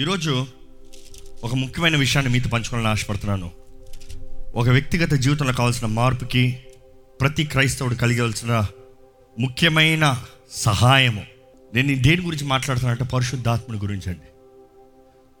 ఈరోజు 0.00 0.46
ఒక 1.44 1.54
ముఖ్యమైన 1.54 1.96
విషయాన్ని 1.96 2.32
మీతో 2.32 2.48
పంచుకోవాలని 2.48 2.88
ఆశపడుతున్నాను. 2.88 3.50
ఒక 4.54 4.68
వ్యక్తిగత 4.68 5.12
జీవితంలో 5.12 5.52
కావాల్సిన 5.52 5.86
మార్పుకి 5.86 6.58
ప్రతి 7.20 7.44
క్రైస్తవుడు 7.44 7.94
కలిగాల్సిన 7.94 8.66
ముఖ్యమైన 9.38 10.22
సహాయము. 10.52 11.22
నేను 11.74 12.02
దేని 12.02 12.22
గురించి 12.22 12.44
మాట్లాడుతున్నానంటే 12.44 13.04
పరిశుద్ధాత్మని 13.04 13.80
గురించి 13.80 14.10
అండి. 14.10 14.56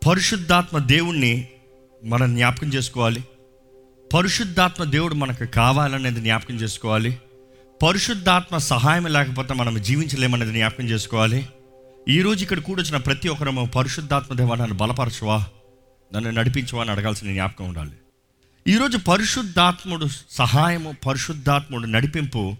పరిశుద్ధాత్మ 0.08 0.78
దేవుణ్ణి 0.78 1.48
మనం 2.04 2.34
జ్ఞాపకం 2.34 2.68
చేసుకోవాలి. 2.68 3.24
పరిశుద్ధాత్మ 4.14 4.84
దేవుడు 4.84 5.14
మనకు 5.14 5.44
కావాలనేది 5.44 6.20
జ్ఞాపకం 6.20 6.54
చేసుకోవాలి. 6.54 7.18
పరిశుద్ధాత్మ 7.82 8.58
సహాయం 8.58 9.06
లేకపోతే 9.06 9.54
మనం 9.54 9.82
జీవించలేమనేది 9.82 10.52
జ్ఞాపకం 10.52 10.84
చేసుకోవాలి. 10.84 11.46
ఈరోజు 12.08 12.42
ఇక్కడ 12.42 12.58
కూడొచ్చిన 12.58 12.96
ప్రతి 12.96 13.28
ఒక్కరము 13.28 13.66
పరిశుద్ధాత్మ 13.66 14.34
దేవా 14.34 14.56
నన్ను 14.56 14.74
బలపరచువా? 14.74 15.44
నన్ను 16.14 16.30
నడిపించువా 16.30 16.82
అని 16.82 16.90
అడగాల్సిన 16.90 17.32
జ్ఞాపకం 17.32 17.64
ఉండాలి. 17.64 17.90
ఈరోజు 18.68 18.96
పరిశుద్ధాత్ముడు 18.96 20.06
సహాయము 20.30 20.94
పరిశుద్ధాత్ముడు 21.06 21.86
నడిపింపు 21.86 22.56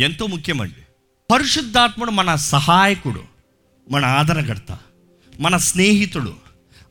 ఎంతో 0.00 0.26
ముఖ్యమండి. 0.26 0.86
పరిశుద్ధాత్ముడు 1.32 2.10
మన 2.10 2.34
సహాయకుడు 2.34 3.22
మన 3.90 4.04
ఆదరణకర్త 4.04 4.78
మన 5.40 5.56
స్నేహితుడు 5.56 6.34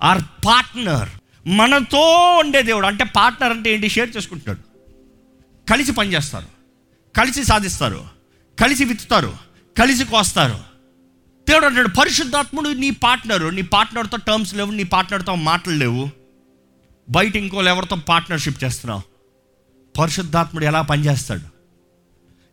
ఆర్ 0.03 0.21
పార్ట్నర్ 0.45 1.09
మనతో 1.47 2.37
ఉండే 2.39 2.61
దేవుడు. 2.61 2.87
అంటే 2.87 3.03
పార్ట్నర్ 3.03 3.51
అంటే 3.51 3.73
ఏంటి? 3.73 3.89
షేర్ 3.89 4.17
చేసుకుంటున్నాడు. 4.17 4.61
కలిసి 5.69 5.91
పనిచేస్తారు 5.91 6.47
కలిసి 7.17 7.43
సాధిస్తారు 7.43 8.05
కలిసి 8.59 8.85
విత్తుతారు 8.85 9.37
కలిసి 9.77 10.05
కోస్తారు. 10.05 10.70
దేవుడు 11.49 11.65
అంటాడు 11.65 11.87
పరిశుద్ధాత్ముడు 11.87 12.69
నీ 12.69 12.89
పార్ట్నరు 12.89 13.47
నీ 13.47 13.61
పార్ట్నర్తో 13.61 14.17
టర్మ్స్ 14.17 14.55
లేవు 14.55 14.71
నీ 14.71 14.83
పార్ట్నర్తో 14.83 15.35
మాటలు 15.35 15.73
లేవు. 15.73 16.09
బయట 17.09 17.35
ఇంకోళ్ళు 17.35 17.69
ఎవరితో 17.69 17.95
పార్ట్నర్షిప్ 17.95 18.63
చేస్తున్నావు? 18.63 19.01
పరిశుద్ధాత్ముడు 19.99 20.65
ఎలా 20.65 20.81
పనిచేస్తాడు? 20.81 21.41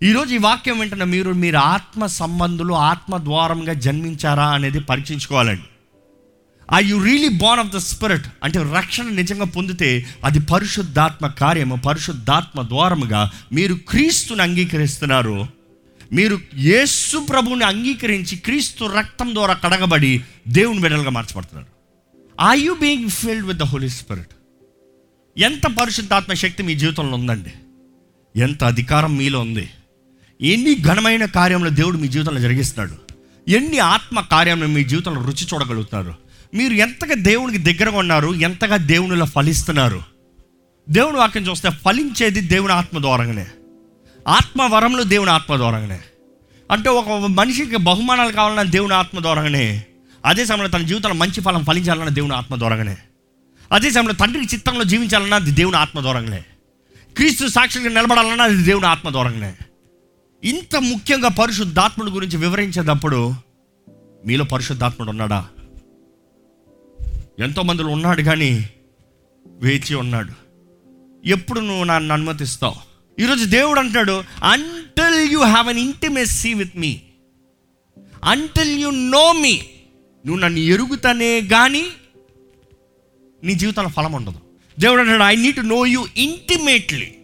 ఈరోజు 0.05 0.35
ఈ 0.35 0.39
వాక్యం 0.39 0.79
వెంటనే 0.79 1.05
మీరు 1.05 1.31
మీరు 1.33 1.57
ఆత్మ 1.57 2.07
సంబంధులు 2.07 2.75
ఆత్మ 2.75 3.17
ద్వారంగా 3.17 3.73
జన్మించారా? 3.73 4.49
అనేది 4.49 4.81
పరీక్షించుకోవాలండి. 4.81 5.63
I 6.75 6.85
you 6.85 7.05
really 7.05 7.29
born 7.29 7.67
of 7.67 7.75
the 7.75 7.77
spirit 7.77 8.27
అంటే 8.45 8.63
రక్షణ 8.77 9.05
నిజంగా 9.05 9.45
పొందితే 9.45 10.07
అది 10.25 10.39
పరిశుద్ధాత్మ 10.39 11.27
కార్యము 11.27 11.77
పరిశుద్ధాత్మ 11.77 12.63
ద్వారముగా 12.63 13.31
మీరు 13.53 13.75
క్రీస్తుని 13.75 14.43
అంగీకరిస్తున్నారు. 14.43 15.47
మీరు 16.13 16.39
యేసు 16.57 17.19
ప్రభువుని 17.19 17.65
అంగీకరించి 17.65 18.37
క్రీస్తు 18.37 18.85
రక్తం 18.85 19.35
ద్వారా 19.35 19.55
కడగబడి 19.55 20.25
దేవుని 20.49 20.81
బిడ్డలుగా 20.81 21.11
మార్చబడుతున్నారు. 21.11 21.79
I 22.51 22.61
you 22.61 22.73
being 22.73 23.11
filled 23.11 23.47
with 23.47 23.59
the 23.59 23.63
holy 23.63 23.89
spirit 23.89 24.29
ఎంత 25.39 25.63
పరిశుద్ధాత్మ 25.67 26.33
శక్తి 26.33 26.63
మీ 26.63 26.75
జీవితంలో 26.75 27.17
ఉందండి? 27.17 27.53
ఎంత 28.41 28.65
అధికారం 28.65 29.17
మీలో 29.17 29.41
ఉంది? 29.41 29.71
ఎన్ని 30.41 30.75
ఘనమైన 30.75 31.25
కార్యములు 31.25 31.71
దేవుడు 31.71 31.99
మీ 31.99 32.09
జీవితంలో 32.09 32.41
జరిగిస్తున్నాడు? 32.41 32.97
ఎన్ని 33.51 33.79
ఆత్మ 33.79 34.21
కార్యములు 34.21 34.69
మీ 34.69 34.85
జీవితంలో 34.85 35.23
రుచి 35.23 35.47
చూడగలుగుతున్నారు? 35.55 36.15
మీరు 36.55 36.73
ఎంతగా 36.73 37.15
దేవునికి 37.15 37.59
దగ్గరగా 37.59 37.99
ఉన్నారు? 37.99 38.35
ఎంతగా 38.35 38.77
దేవునిలో 38.77 39.27
ఫలిస్తున్నారు? 39.27 40.03
దేవుని 40.91 41.17
వాక్యం 41.17 41.43
చూస్తే 41.43 41.71
ఫలించేది 41.71 42.41
దేవుని 42.41 42.73
ఆత్మ 42.73 43.01
ద్వారంగానే. 43.01 43.47
ఆత్మ 44.29 44.63
వరములు 44.63 45.03
దేవుని 45.03 45.31
ఆత్మ 45.31 45.57
ద్వారానే 45.57 46.01
అంటే 46.71 46.89
ఒక 46.89 47.09
మనిషికి 47.11 47.77
బహుమానాలు 47.77 48.33
కావాలన్నా 48.33 48.63
దేవుని 48.63 48.95
ఆత్మ 48.95 49.21
ద్వారానే 49.21 49.85
అదే 50.27 50.45
సమయంలో 50.45 50.69
తన 50.69 50.83
జీవితంలో 50.83 51.15
మంచి 51.15 51.41
ఫలం 51.41 51.65
ఫలించాలన్నా 51.65 52.09
దేవుని 52.09 52.35
ఆత్మ 52.35 52.57
ద్వారానే 52.57 52.97
అదే 53.73 53.91
సమయంలో 53.91 54.13
తండ్రికి 54.13 54.55
చిత్తంలో 54.55 54.85
జీవించాలన్నా 54.85 55.37
అది 55.37 55.51
దేవుని 55.51 55.77
ఆత్మ 55.77 56.01
ద్వారానే 56.01 56.45
క్రీస్తు 57.17 57.47
సాక్షిగా 57.47 57.89
నిలబడాలన్నా 57.89 58.45
అది 58.45 58.63
దేవుని 58.63 58.87
ఆత్మ 58.87 59.11
ద్వారానే 59.11 59.55
ఇంత 60.45 60.77
ముఖ్యంగా 60.77 61.29
పరిశుద్ధాత్ముడు 61.29 62.11
గురించి 62.11 62.37
వివరించేటప్పుడు 62.37 63.35
మీలో 64.27 64.45
పరిశుద్ధాత్ముడు 64.45 65.11
ఉన్నాడా? 65.11 65.49
ఎంతో 67.39 67.63
మందిలో 67.63 67.89
ఉన్నాడు 67.89 68.23
కానీ 68.23 68.69
వేచి 69.47 69.95
ఉన్నాడు. 69.95 70.33
ఎప్పుడు 71.25 71.61
నువ్వు 71.61 71.85
నన్ను 71.85 72.13
అనుమతిస్తావు? 72.13 72.88
ఈరోజు 73.21 73.45
దేవుడు 73.45 73.79
అంటున్నాడు 73.79 74.25
until 74.43 75.33
you 75.33 75.43
have 75.43 75.69
an 75.69 75.79
intimacy 75.79 76.55
with 76.55 76.77
me 76.77 77.01
until 78.25 78.79
you 78.79 78.91
know 78.91 79.33
me 79.33 79.63
నువ్వు 80.27 80.41
నన్ను 80.41 80.59
ఎరుగుతానే 80.59 81.41
కానీ 81.41 81.85
నీ 83.45 83.55
జీవితంలో 83.55 83.89
ఫలం 83.89 84.13
ఉండదు. 84.13 84.41
దేవుడు 84.81 85.01
అంటాడు 85.01 85.23
I 85.23 85.37
need 85.37 85.69
know 85.69 85.87
you 85.87 86.07
intimately 86.17 87.15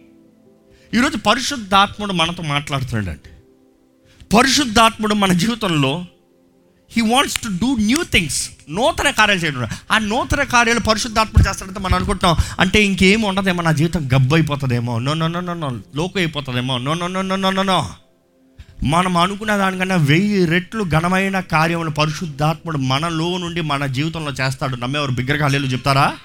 ఈరోజు 0.93 1.17
పరిశుద్ధాత్ముడు 1.17 2.13
మనతో 2.13 2.43
మాట్లాడుతున్నాడు 2.43 3.09
అంటే 3.09 3.41
పరిశుద్ధాత్ముడు 4.33 5.13
మన 5.13 5.33
జీవితంలో 5.33 6.05
he 6.95 7.01
wants 7.01 7.37
to 7.37 7.47
do 7.47 7.75
new 7.75 8.03
things 8.03 8.51
నూతన 8.69 9.09
కార్యాలు 9.09 9.39
చేయడం. 9.39 9.67
ఆ 9.91 9.97
నూతన 9.97 10.43
కార్యాలు 10.43 10.79
పరిశుద్ధాత్మ 10.79 11.49
చేస్తాడంటే 11.49 11.79
మనం 11.79 11.95
అనుకుంటున్నాం 11.95 12.35
అంటే 12.59 12.83
ఇంకేం 12.83 13.21
ఉండదేమో 13.21 13.61
నా 13.63 13.71
జీవితం 13.71 14.09
గబ్బు 14.15 14.35
అయిపోతుందేమో 14.35 14.99
నో 14.99 15.13
నో 15.13 15.27
నో 15.27 15.53
నో 15.53 15.69
లోకు 15.95 16.19
అయిపోతుందేమో 16.19 16.77
no 16.77 16.93
no 16.93 17.07
no 17.07 17.21
no 17.21 17.49
no 17.49 17.63
no. 17.63 17.89
మనం 18.83 19.17
అనుకున్న 19.17 19.57
దానికన్నా 19.57 19.95
వెయ్యి 19.95 20.45
రెట్లు 20.45 20.83
ఘనమైన 20.83 21.39
కార్యములు 21.39 21.89
పరిశుద్ధాత్ముడు 21.89 22.77
మనలో 22.77 23.37
నుండి 23.37 23.61
మన 23.61 23.85
జీవితంలో 23.85 24.31
చేస్తాడు. 24.31 24.75
నమ్మేవారు 24.75 25.11
బిగ్గరగా 25.11 25.47
చెప్తారా? 25.47 26.17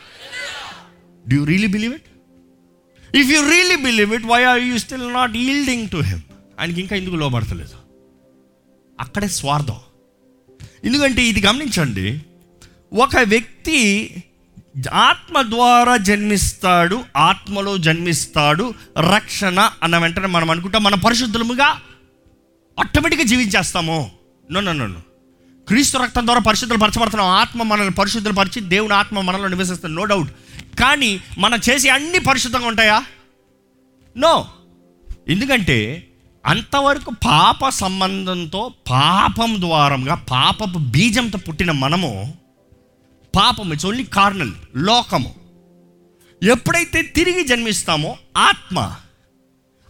Do 1.28 1.37
you 1.37 1.44
really 1.44 1.66
believe 1.66 1.94
it 1.94 2.08
if 3.16 3.31
you 3.31 3.50
really 3.50 3.76
believe 3.76 4.14
it 4.14 4.25
why 4.25 4.44
are 4.44 4.60
you 4.60 4.78
still 4.78 5.12
not 5.12 5.37
yielding 5.37 5.88
to 5.88 5.97
him 5.97 6.20
ఆయనకి 6.60 6.81
ఇంకా 6.81 6.97
ఎందుకు 6.97 7.14
లోబడతలేదు? 7.14 7.76
అక్కడే 9.00 9.28
స్వార్థం. 9.28 9.81
ఎందుకంటే 10.85 11.23
ఇది 11.23 11.41
గమనించండి. 11.47 12.21
ఒక 12.93 13.17
వ్యక్తి 13.17 13.79
ఆత్మ 14.93 15.43
ద్వారా 15.43 15.97
జన్మిస్తాడు 15.97 17.05
ఆత్మలో 17.17 17.79
జన్మిస్తాడు 17.79 18.75
రక్షణ 19.15 19.71
అన్న 19.83 19.99
వెంటనే 19.99 20.27
మనం 20.27 20.51
అనుకుంటాం 20.51 20.83
మన 20.83 20.95
పరిశుద్ధులముగా 20.95 21.81
ఆటోమేటిక్గా 22.79 23.25
జీవించేస్తాము. 23.25 24.11
నో 24.53 24.61
నో 24.61 24.73
నో 24.73 25.01
క్రీస్తు 25.69 25.99
రక్తం 25.99 26.25
ద్వారా 26.25 26.41
పరిశుద్ధులు 26.41 26.79
పరచబడుతున్నాం 26.79 27.29
ఆత్మ 27.29 27.62
మనల్ని 27.62 27.93
పరిశుద్ధులు 27.93 28.35
పరిచి 28.35 28.61
దేవుని 28.61 28.95
ఆత్మ 28.95 29.21
మనలో 29.21 29.49
నివసిస్తుంది 29.49 29.97
నో 29.97 30.05
డౌట్ 30.05 30.31
కానీ 30.81 31.21
మనం 31.39 31.59
చేసే 31.71 31.89
అన్ని 31.89 32.19
పరిశుద్ధంగా 32.19 32.67
ఉంటాయా? 32.67 33.05
నో 34.17 34.49
ఎందుకంటే 35.29 36.07
అంతవరకు 36.47 37.11
పాప 37.11 37.69
సంబంధంతో 37.69 38.73
పాపం 38.91 39.61
ద్వారంగా 39.61 40.15
పాపపు 40.15 40.78
బీజంతో 40.78 41.39
పుట్టిన 41.39 41.71
మనము 41.71 42.34
పాపం 43.37 43.73
ఇట్స్ 43.73 43.87
ఓన్లీ 43.87 44.05
కార్నల్ 44.05 44.53
లోకము. 44.77 45.34
ఎప్పుడైతే 46.43 47.03
తిరిగి 47.03 47.45
జన్మిస్తామో 47.45 48.17
ఆత్మ. 48.37 48.95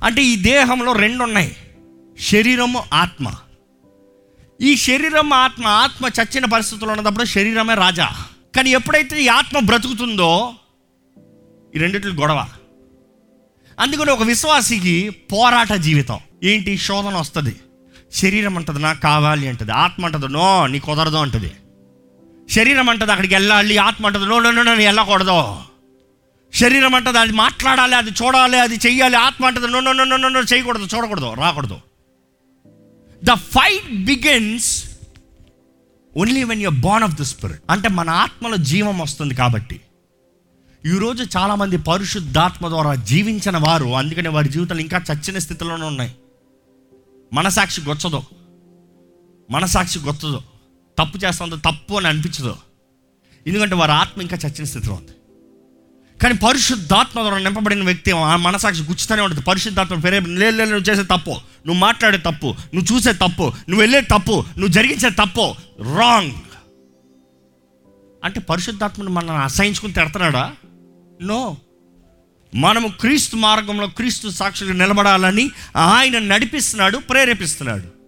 అంటే 0.04 0.24
ఈ 0.24 0.36
దేహంలో 0.36 0.92
రెండు 0.92 1.22
ఉన్నాయి 1.22 1.56
శరీరము 2.20 2.84
ఆత్మ. 2.92 3.34
ఈ 4.60 4.76
శరీరం 4.76 5.32
ఆత్మ 5.32 5.66
ఆత్మ 5.66 6.06
చచ్చిన 6.06 6.44
పరిస్థితుల్లో 6.44 6.92
ఉన్నప్పుడు 6.92 7.24
శరీరమే 7.24 7.74
రాజా. 7.74 8.08
కానీ 8.56 8.70
ఎప్పుడైతే 8.70 9.22
ఈ 9.22 9.28
ఆత్మ 9.28 9.58
బ్రతుకుతుందో 9.58 10.54
ఈ 11.76 11.78
రెండిట్లు 11.78 12.20
గొడవ. 12.20 12.48
అందుకని 13.80 14.10
ఒక 14.10 14.22
విశ్వాసికి 14.22 15.10
పోరాట 15.10 15.72
జీవితం. 15.72 16.18
ఏంటి? 16.44 16.78
శోధన 16.78 17.16
వస్తుంది. 17.16 17.60
శరీరం 18.14 18.56
అంటది 18.56 18.78
నాకు 18.78 19.00
కావాలి 19.00 19.48
అంటది. 19.48 19.72
ఆత్మ 19.72 20.06
అంటది 20.06 20.28
నో 20.28 20.66
నీ 20.66 20.78
కుదరదు 20.78 21.16
అంటది. 21.16 21.52
శరీరం 22.50 22.88
అంటది 22.88 23.10
అక్కడికి 23.10 23.34
వెళ్ళాలి 23.34 23.76
ఆత్మ 23.76 24.06
అంటది 24.06 24.26
నో 24.26 24.38
నో 24.38 24.50
నో 24.50 24.74
వెళ్ళకూడదు. 24.74 25.56
శరీరం 26.54 26.94
అంటది 26.94 27.18
అది 27.18 27.32
మాట్లాడాలి 27.32 27.94
అది 27.94 28.10
చూడాలి 28.10 28.60
అది 28.60 28.74
చెయ్యాలి. 28.74 29.16
ఆత్మ 29.16 29.46
అంటది 29.46 29.68
నో 29.68 29.80
నో 29.80 29.92
నో 29.92 30.16
నో 30.16 30.40
చేయకూడదు 30.40 30.96
చూడకూడదు 30.96 31.34
రాకూడదు. 31.34 31.78
The 33.24 33.30
fight 33.32 34.04
begins 34.04 34.90
only 36.16 36.44
when 36.44 36.62
you're 36.62 36.74
born 36.74 37.04
of 37.04 37.14
the 37.14 37.22
spirit 37.22 37.62
అంటే 37.70 37.88
మన 37.88 38.10
ఆత్మలో 38.10 38.56
జీవం 38.56 38.98
వస్తుంది 38.98 39.34
కాబట్టి. 39.34 39.80
ఈరోజు 40.86 41.38
చాలామంది 41.38 41.76
పరిశుద్ధాత్మ 41.76 42.68
ద్వారా 42.68 42.94
జీవించిన 42.94 43.56
వారు 43.56 43.84
అందుకనే 43.84 44.28
వారి 44.28 44.48
జీవితాలు 44.48 44.80
ఇంకా 44.80 45.00
చచ్చిన 45.12 45.38
స్థితిలోనే 45.38 45.84
ఉన్నాయి. 45.84 46.14
మనసాక్షి 47.32 47.80
గొచ్చదు. 47.88 48.20
మనసాక్షి 49.50 49.98
గొచ్చదు 50.08 50.40
తప్పు 50.98 51.16
చేస్తుంది 51.24 51.56
తప్పు 51.66 51.94
అని 51.98 52.08
అనిపించదు. 52.10 52.54
ఎందుకంటే 53.46 53.74
వారి 53.80 53.92
ఆత్మ 53.92 54.18
ఇంకా 54.26 54.36
చచ్చిన 54.44 54.64
స్థితిలో 54.72 54.94
ఉంది. 54.94 55.14
కానీ 56.22 56.34
పరిశుద్ధాత్మ 56.46 57.16
ద్వారా 57.22 57.38
నింపబడిన 57.38 57.84
వ్యక్తి 57.90 58.10
ఆ 58.32 58.34
మనసాక్షి 58.46 58.82
గుచ్చుతూనే 58.82 59.22
ఉంటుంది. 59.26 59.42
పరిశుద్ధాత్మ 59.50 59.96
పేరే 60.04 60.18
లేదు 60.20 60.56
లేదు, 60.58 60.70
నువ్వు 60.74 60.86
చేసే 60.90 61.04
తప్పు 61.14 61.34
నువ్వు 61.66 61.80
మాట్లాడే 61.86 62.18
తప్పు 62.18 62.48
నువ్వు 62.74 62.86
చూసే 62.90 63.12
తప్పు 63.24 63.46
నువ్వు 63.68 63.80
వెళ్ళే 63.80 64.00
తప్పు 64.14 64.36
నువ్వు 64.58 64.72
జరిగించే 64.76 65.10
తప్పు 65.22 65.46
రాంగ్ 65.98 66.36
అంటే 68.24 68.38
పరిశుద్ధాత్మను 68.40 69.10
మనం 69.10 69.34
అసహించుకుని 69.36 69.92
తిడతాడా 69.92 70.44
నో 71.22 71.40
మనము 72.54 72.88
క్రీస్తు 72.88 73.36
మార్గంలో 73.36 73.86
క్రీస్తు 73.86 74.28
సాక్షులు 74.28 74.72
నిలబడాలని 74.72 75.50
ఆయన 75.76 76.18
నడిపిస్తున్నాడు 76.18 76.98
ప్రేరేపిస్తున్నాడు. 76.98 78.00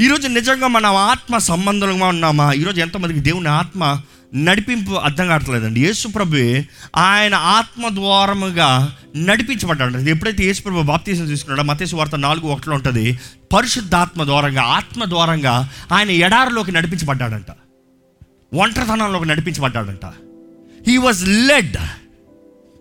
ఈరోజు 0.00 0.28
నిజంగా 0.28 0.66
మనం 0.66 0.96
ఆత్మ 0.96 1.38
సంబంధంగా 1.38 2.06
ఉన్నామా? 2.06 2.52
ఈరోజు 2.52 2.80
ఎంతమందికి 2.80 3.20
దేవుని 3.20 3.48
ఆత్మ 3.48 4.00
నడిపింపు 4.34 4.92
అర్థం 4.92 5.26
కావట్లేదండి. 5.26 5.80
యేసుప్రభు 5.80 6.62
ఆయన 6.96 7.34
ఆత్మ 7.34 7.88
ద్వారముగా 7.88 8.96
నడిపించబడ్డాడు 9.16 9.98
ఎప్పుడైతే 9.98 10.44
యేసుప్రభు 10.44 10.82
బాప్తీసం 10.82 11.26
తీసుకున్నాడో 11.26 11.62
మతేసు 11.62 11.96
వార్త 11.96 12.14
నాలుగు 12.14 12.46
ఒకటిలో 12.46 12.74
ఉంటుంది 12.74 13.20
పరిశుద్ధాత్మ 13.52 14.24
ద్వారంగా 14.24 14.62
ఆత్మ 14.62 15.04
ద్వారంగా 15.04 15.70
ఆయన 15.92 16.10
ఎడారిలోకి 16.10 16.72
నడిపించబడ్డాడంట. 16.72 17.46
ఒంటరితనంలోకి 18.54 19.28
నడిపించబడ్డాడంట. 19.28 20.06
హీ 20.86 20.96
వాజ్ 20.96 21.28
లెడ్ 21.28 21.76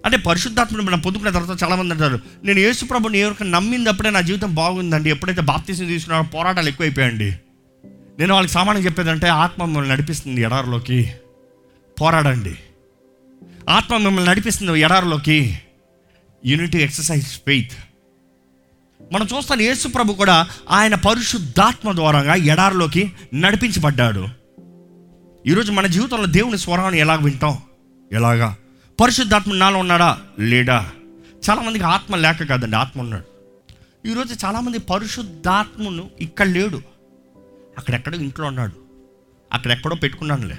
అంటే 0.06 0.18
పరిశుద్ధాత్మను 0.18 0.84
మనం 0.84 1.00
పొందుకున్న 1.00 1.30
తర్వాత 1.30 1.64
చాలామంది 1.64 1.94
అంటారు 1.94 2.20
నేను 2.44 2.60
యేసుప్రభుని 2.60 3.18
ఎవరికి 3.18 3.44
నమ్మినప్పుడే 3.44 4.10
నా 4.10 4.22
జీవితం 4.22 4.56
బాగుందండి. 4.56 5.10
ఎప్పుడైతే 5.10 5.42
బాప్తీసం 5.42 5.88
తీసుకున్నాడో 5.88 6.28
పోరాటాలు 6.34 6.68
ఎక్కువైపోయాయండి. 6.68 7.36
నేను 8.20 8.34
వాళ్ళకి 8.34 8.54
సామాన్యం 8.54 8.86
చెప్పేదంటే 8.86 9.28
ఆత్మ 9.28 9.66
మిమ్మల్ని 9.66 9.92
నడిపిస్తుంది 9.92 10.42
ఎడారిలోకి. 10.42 11.12
పోరాడండి. 12.02 12.56
ఆత్మ 13.70 13.98
మిమ్మల్ని 13.98 14.32
నడిపిస్తుంది 14.32 14.80
ఎడారిలోకి. 14.80 15.60
Unity 16.46 16.78
exercise 16.78 17.28
faith. 17.28 17.74
మనం 19.14 19.28
చూస్తాను 19.38 19.62
యేసు 19.62 19.88
ప్రభు 19.88 20.14
కూడా 20.14 20.48
ఆయన 20.72 20.96
పరిశుద్ధాత్మ 20.96 21.92
ద్వారంగా 21.92 22.36
ఎడారిలోకి 22.36 23.12
నడిపించబడ్డాడు. 23.34 24.28
ఈరోజు 25.48 25.72
మన 25.72 25.88
జీవితంలో 25.88 26.26
దేవుని 26.26 26.58
స్వరాన్ని 26.58 27.00
ఎలాగ 27.00 27.24
వింటాం? 27.24 27.58
ఎలాగా? 28.12 28.56
పరిశుద్ధాత్మ 29.02 29.54
నాలో 29.54 29.80
ఉన్నాడా? 29.80 30.22
లేడా? 30.40 30.92
చాలామందికి 31.50 31.86
ఆత్మ 31.86 32.16
లేక 32.16 32.44
కాదండి 32.44 32.76
ఆత్మ 32.76 33.00
ఉన్నాడు. 33.00 33.24
ఈరోజు 34.08 34.46
చాలామంది 34.46 34.78
పరిశుద్ధాత్మను 34.78 36.10
ఇక్కడ 36.22 36.48
లేడు. 36.48 36.82
అక్కడెక్కడో 37.78 38.18
ఇంట్లో 38.18 38.48
ఉన్నాడు. 38.48 38.72
అక్కడెక్కడో 39.54 39.96
పెట్టుకున్నాడులే. 39.96 40.58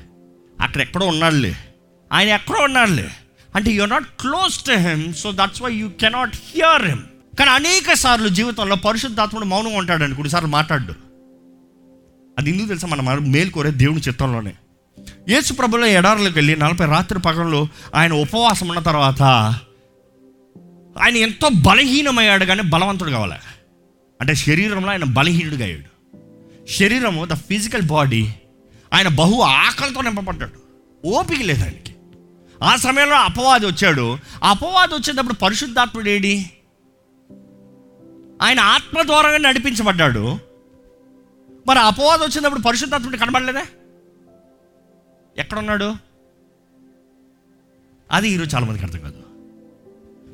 అక్కడెక్కడో 0.61 1.07
ఉన్నాడులే. 1.07 1.55
ఆయన 2.13 2.29
ఎక్కడో 2.29 2.59
ఉన్నాడులే. 2.63 3.11
అంటే 3.55 3.71
you 3.71 3.85
not 3.85 4.05
close 4.21 4.65
to 4.65 4.73
him 4.73 5.15
so 5.15 5.33
that's 5.33 5.63
why 5.63 5.75
you 5.75 5.89
cannot 5.89 6.37
hear 6.37 6.85
him 6.85 7.03
కానీ 7.39 7.51
అనేక 7.51 7.93
సార్లు 7.93 8.29
జీవితంలో 8.29 8.77
పరిశుద్ధాత్ముడు 8.77 9.45
మౌనంగా 9.45 9.79
ఉంటాడండి. 9.79 10.17
కొన్నిసార్లు 10.17 10.49
మాట్లాడు. 10.49 10.95
అది 12.39 12.51
ఎందుకు 12.51 12.69
తెలుసా? 12.69 12.89
మనం 12.89 13.33
మేలుకోరే 13.33 13.71
దేవుని 13.71 14.01
చిత్తంలోనే. 14.01 14.55
యేసు 15.29 15.53
ప్రభులో 15.53 15.87
ఎడారులకు 15.87 16.35
వెళ్ళి 16.35 16.57
నలభై 16.57 16.87
రాత్రి 16.87 17.19
పగల్లో 17.19 17.69
ఆయన 17.95 18.13
ఉపవాసం 18.13 18.69
ఉన్న 18.69 18.81
తర్వాత 18.81 19.23
ఆయన 21.03 21.17
ఎంతో 21.17 21.49
బలహీనమయ్యాడు 21.49 22.45
కానీ 22.45 22.63
బలవంతుడు 22.63 23.11
కావాలి? 23.11 23.35
అంటే 24.21 24.35
శరీరంలో 24.35 24.91
ఆయన 24.91 25.05
బలహీనుడిగా 25.05 25.65
అయ్యాడు. 25.65 25.95
శరీరము 26.73 27.25
ద 27.25 27.35
ఫిజికల్ 27.35 27.83
బాడీ 27.83 28.35
ఆయన 28.93 29.09
బహు 29.09 29.41
ఆకలితో 29.41 30.01
నింపబడ్డాడు. 30.01 30.65
ఓపిక 31.07 31.43
లేదు 31.43 31.63
ఆయనకి. 31.63 31.95
ఆ 32.63 32.77
సమయంలో 32.77 33.17
అపవాది 33.17 33.67
వచ్చాడు. 33.67 34.19
అపవాది 34.43 34.95
వచ్చేటప్పుడు 34.95 35.35
పరిశుద్ధాత్ముడు 35.35 36.09
ఏడి? 36.09 36.51
ఆయన 38.43 38.61
ఆత్మ 38.61 39.03
ద్వారా 39.03 39.37
నడిపించబడ్డాడు. 39.37 40.39
మరి 41.67 41.79
అపవాదం 41.79 42.23
వచ్చినప్పుడు 42.23 42.61
పరిశుద్ధాత్ముడు 42.61 43.17
కనబడలేదా? 43.17 43.63
ఎక్కడున్నాడు? 45.39 45.95
అది 48.13 48.29
ఈరోజు 48.29 48.57
చాలామందికి 48.57 48.85
అర్థం 48.85 48.99
కాదు. 48.99 49.23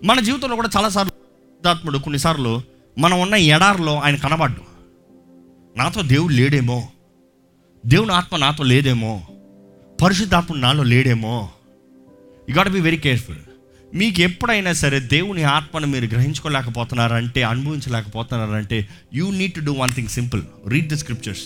మన 0.05 0.21
జీవితంలో 0.21 0.57
కూడా 0.57 0.69
చాలాసార్లు 0.77 1.11
పరిశుద్ధాత్ముడు 1.11 1.99
కొన్నిసార్లు 1.99 2.63
మనం 2.99 3.21
ఉన్న 3.21 3.35
ఎడారిలో 3.35 4.01
ఆయన 4.01 4.17
కనబడ్డు. 4.17 4.61
నాతో 5.79 6.03
దేవుడు 6.03 6.33
లేడేమో? 6.33 6.89
దేవుని 7.87 8.13
ఆత్మ 8.13 8.37
నాతో 8.37 8.65
లేదేమో? 8.65 9.27
పరిశుద్ధాత్ముడు 10.03 10.61
నాలో 10.61 10.83
లేడేమో? 10.83 11.51
You 12.51 12.55
got 12.55 12.69
be 12.69 12.81
very 12.81 12.97
careful 12.97 13.37
మీకు 13.95 14.21
ఎప్పుడైనా 14.21 14.73
సరే 14.73 15.01
దేవుని 15.01 15.43
ఆత్మను 15.43 15.87
మీరు 15.87 16.05
గ్రహించుకోలేకపోతున్నారంటే 16.05 17.43
అనుభవించలేకపోతున్నారంటే 17.43 18.89
you 19.15 19.31
need 19.31 19.53
to 19.53 19.61
do 19.61 19.73
one 19.73 19.93
thing 19.93 20.09
simple 20.09 20.43
read 20.69 20.89
the 20.89 20.99
scriptures 20.99 21.45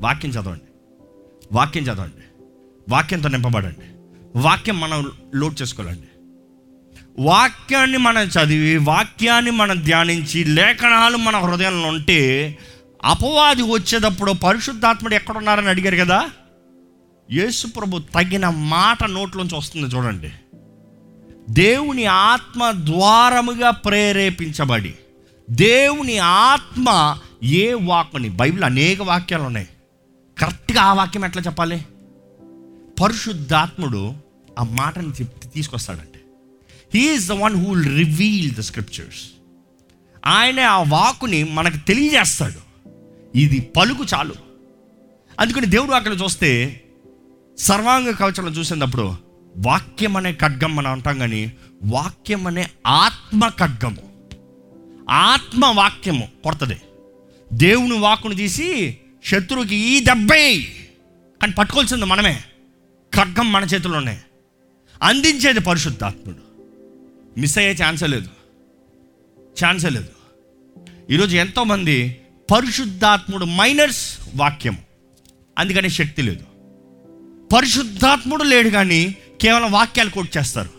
వాక్యం 0.00 0.32
చదవండి. 0.32 0.64
వాక్యం 1.52 1.84
చదవండి. 1.84 2.25
వాక్యంతో 2.88 3.28
నింపబడండి. 3.28 3.86
వాక్యం 4.38 4.80
మనం 4.80 5.12
లోడ్ 5.34 5.62
చేసుకోవాలండి. 5.62 6.06
వాక్యాన్ని 7.18 7.96
మనం 7.98 8.22
చదివి 8.22 8.76
వాక్యాన్ని 8.76 9.50
మనం 9.50 9.84
ధ్యానించి 9.84 10.44
లేఖనాలు 10.44 11.16
మన 11.16 11.36
హృదయంలో 11.36 11.88
ఉంటే 11.88 12.58
అపవాది 13.04 13.62
వచ్చేటప్పుడు 13.62 14.32
పరిశుద్ధాత్ముడు 14.32 15.14
ఎక్కడున్నారని 15.14 15.68
అడిగారు 15.68 15.96
కదా? 15.96 16.30
యేసు 17.32 17.66
ప్రభు 17.66 17.98
తగిన 17.98 18.48
మాట 18.48 19.04
నోట్లోంచి 19.04 19.56
వస్తుంది 19.56 19.96
చూడండి. 19.96 20.32
దేవుని 21.50 22.06
ఆత్మ 22.06 22.70
ద్వారముగా 22.70 23.70
ప్రేరేపించబడి 23.70 24.94
దేవుని 25.50 26.18
ఆత్మ 26.18 27.18
ఏ 27.44 27.72
వాక్కుని 27.72 28.28
బైబిల్ 28.28 28.64
అనేక 28.64 29.02
వాక్యాలు 29.02 29.42
ఉన్నాయి. 29.42 29.68
కరెక్ట్గా 30.38 30.82
ఆ 30.82 30.92
వాక్యం 30.92 31.24
ఎట్లా 31.24 31.42
చెప్పాలి? 31.42 31.84
పరిశుద్ధాత్ముడు 33.02 34.14
ఆ 34.58 34.62
మాటని 34.62 35.08
చెప్తే 35.08 35.48
తీసుకొస్తాడంటే. 35.48 36.20
He's 36.94 37.28
the 37.28 37.32
one 37.32 37.56
who 37.56 37.72
will 37.72 37.98
reveal 37.98 38.52
the 38.52 38.60
scriptures 38.60 39.30
ఆయనే 40.26 40.62
ఆ 40.62 40.82
వాకుని 40.82 41.44
మనకు 41.44 41.76
తెలియజేస్తాడు. 41.76 42.88
ఇది 43.38 43.60
పలుకు 43.60 44.04
చాలు. 44.04 44.34
అందుకని 45.40 45.66
దేవుడు 45.66 45.92
అక్కడ 45.92 46.12
చూస్తే 46.24 46.80
సర్వాంగ 47.58 48.10
కవచంలో 48.10 48.50
చూసినప్పుడు 48.50 49.14
వాక్యం 49.56 50.16
అనే 50.16 50.32
ఖడ్గం 50.32 50.76
మనం 50.76 50.92
అంటాం 50.92 51.18
కానీ 51.18 51.52
వాక్యం 51.82 52.46
అనే 52.46 52.70
ఆత్మ 52.86 53.48
ఖడ్గము. 53.48 54.30
ఆత్మ 55.10 55.66
వాక్యము 55.66 56.28
కొడతది. 56.44 56.76
దేవుని 57.52 57.98
వాక్కును 57.98 58.34
తీసి 58.34 58.98
శత్రువుకి 59.24 59.76
ఈ 59.76 60.00
దెబ్బే 60.00 60.62
కానీ 61.40 61.52
పట్టుకోవాల్సింది 61.52 62.04
మనమే. 62.04 62.40
ఖడ్గం 63.16 63.52
మన 63.52 63.64
చేతుల్లోనే. 63.64 64.20
అందించేది 65.02 65.60
పరిశుద్ధాత్ముడు. 65.60 66.38
మిస్ 67.40 67.58
అయ్యే 67.58 67.76
ఛాన్సే 67.84 68.06
లేదు. 68.06 68.28
ఛాన్సే 69.64 69.88
లేదు. 69.88 70.08
ఈరోజు 71.10 71.36
ఎంతోమంది 71.36 72.20
పరిశుద్ధాత్ముడు 72.52 73.44
మైనర్స్ 73.44 74.18
వాక్యం. 74.34 74.78
అందుకని 75.58 75.90
శక్తి 75.90 76.22
లేదు. 76.22 76.44
పరిశుద్ధాత్ముడు 77.54 78.42
లేడు 78.42 78.68
కానీ 78.68 79.16
కేవలం 79.40 79.72
వాక్యాలు 79.72 80.10
కోట్ 80.10 80.36
చేస్తారు. 80.36 80.70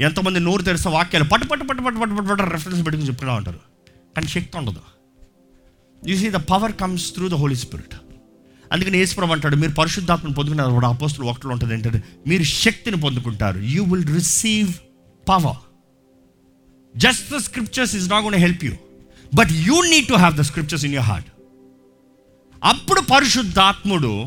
ఎంతమంది 0.00 0.40
నోరు 0.40 0.62
తెరిస్తే 0.62 0.88
వాక్యాలు 0.88 1.28
పట్టు 1.28 1.46
పట్టు 1.46 1.64
పట్టు 1.64 1.82
పట్టు 1.82 1.98
పట్టు 1.98 2.14
పట్టు 2.14 2.28
పట్టు 2.28 2.42
రెఫరెన్స్ 2.42 2.86
పెట్టుకుని 2.86 3.08
చెప్తూ 3.08 3.26
ఉంటారు. 3.26 3.60
కానీ 4.16 4.26
శక్తి 4.26 4.58
ఉండదు. 4.58 4.80
You 6.06 6.18
see 6.18 6.30
the 6.30 6.34
power 6.34 6.72
comes 6.72 7.14
through 7.14 7.28
the 7.28 7.34
holy 7.34 7.54
spirit 7.54 7.94
అందుకని 8.72 8.98
యేసుప్రభు 8.98 9.32
అంటాడు 9.32 9.56
మీరు 9.56 9.72
పరిశుద్ధాత్మను 9.72 10.34
పొందుకున్నారు 10.34 10.70
కూడా 10.70 10.88
అపోస్తులు 10.88 11.26
ఒకటిలో 11.26 11.52
ఉంటుంది 11.52 11.74
ఏంటంటే 11.74 12.02
మీరు 12.26 12.42
శక్తిని 12.42 12.96
పొందుకుంటారు. 12.96 13.58
You 13.58 13.84
will 13.84 14.06
receive 14.14 14.72
power 15.28 15.56
just 16.96 17.32
the 17.32 17.36
scriptures 17.36 17.94
is 17.96 18.10
not 18.10 18.24
gonna 18.24 18.34
help 18.34 18.64
you 18.64 18.72
but 19.34 19.48
you 19.52 19.82
need 19.82 20.06
to 20.06 20.14
have 20.14 20.36
the 20.36 20.40
scriptures 20.40 20.84
in 20.84 20.94
your 20.94 21.04
heart 21.04 21.26
అప్పుడు 22.64 23.00
పరిశుద్ధాత్ముడు 23.00 24.26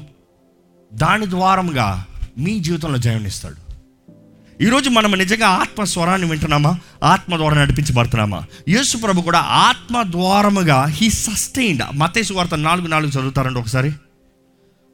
దాని 0.93 1.29
ద్వారంగా 1.29 2.05
మీ 2.37 2.59
జీవితంలో 2.59 2.97
జయనిస్తాడు 2.97 3.71
ఈరోజు 4.63 4.89
మనం 4.89 5.11
నిజంగా 5.11 5.47
ఆత్మ 5.47 5.83
స్వరాన్ని 5.83 6.29
వింటున్నామా? 6.29 6.79
ఆత్మ 7.03 7.37
ద్వారా 7.37 7.61
నడిపించబడుతున్నామా? 7.61 8.43
యేసు 8.69 8.97
ప్రభు 8.97 9.21
కూడా 9.21 9.39
ఆత్మ 9.39 10.03
ద్వారముగా 10.03 10.85
హీ 10.85 11.09
సస్టైన్డ్ 11.09 11.83
మతేసు 11.95 12.33
వార్త 12.33 12.55
నాలుగు 12.55 12.87
నాలుగు 12.87 13.11
చదువుతారండి 13.11 13.59
ఒకసారి. 13.59 13.91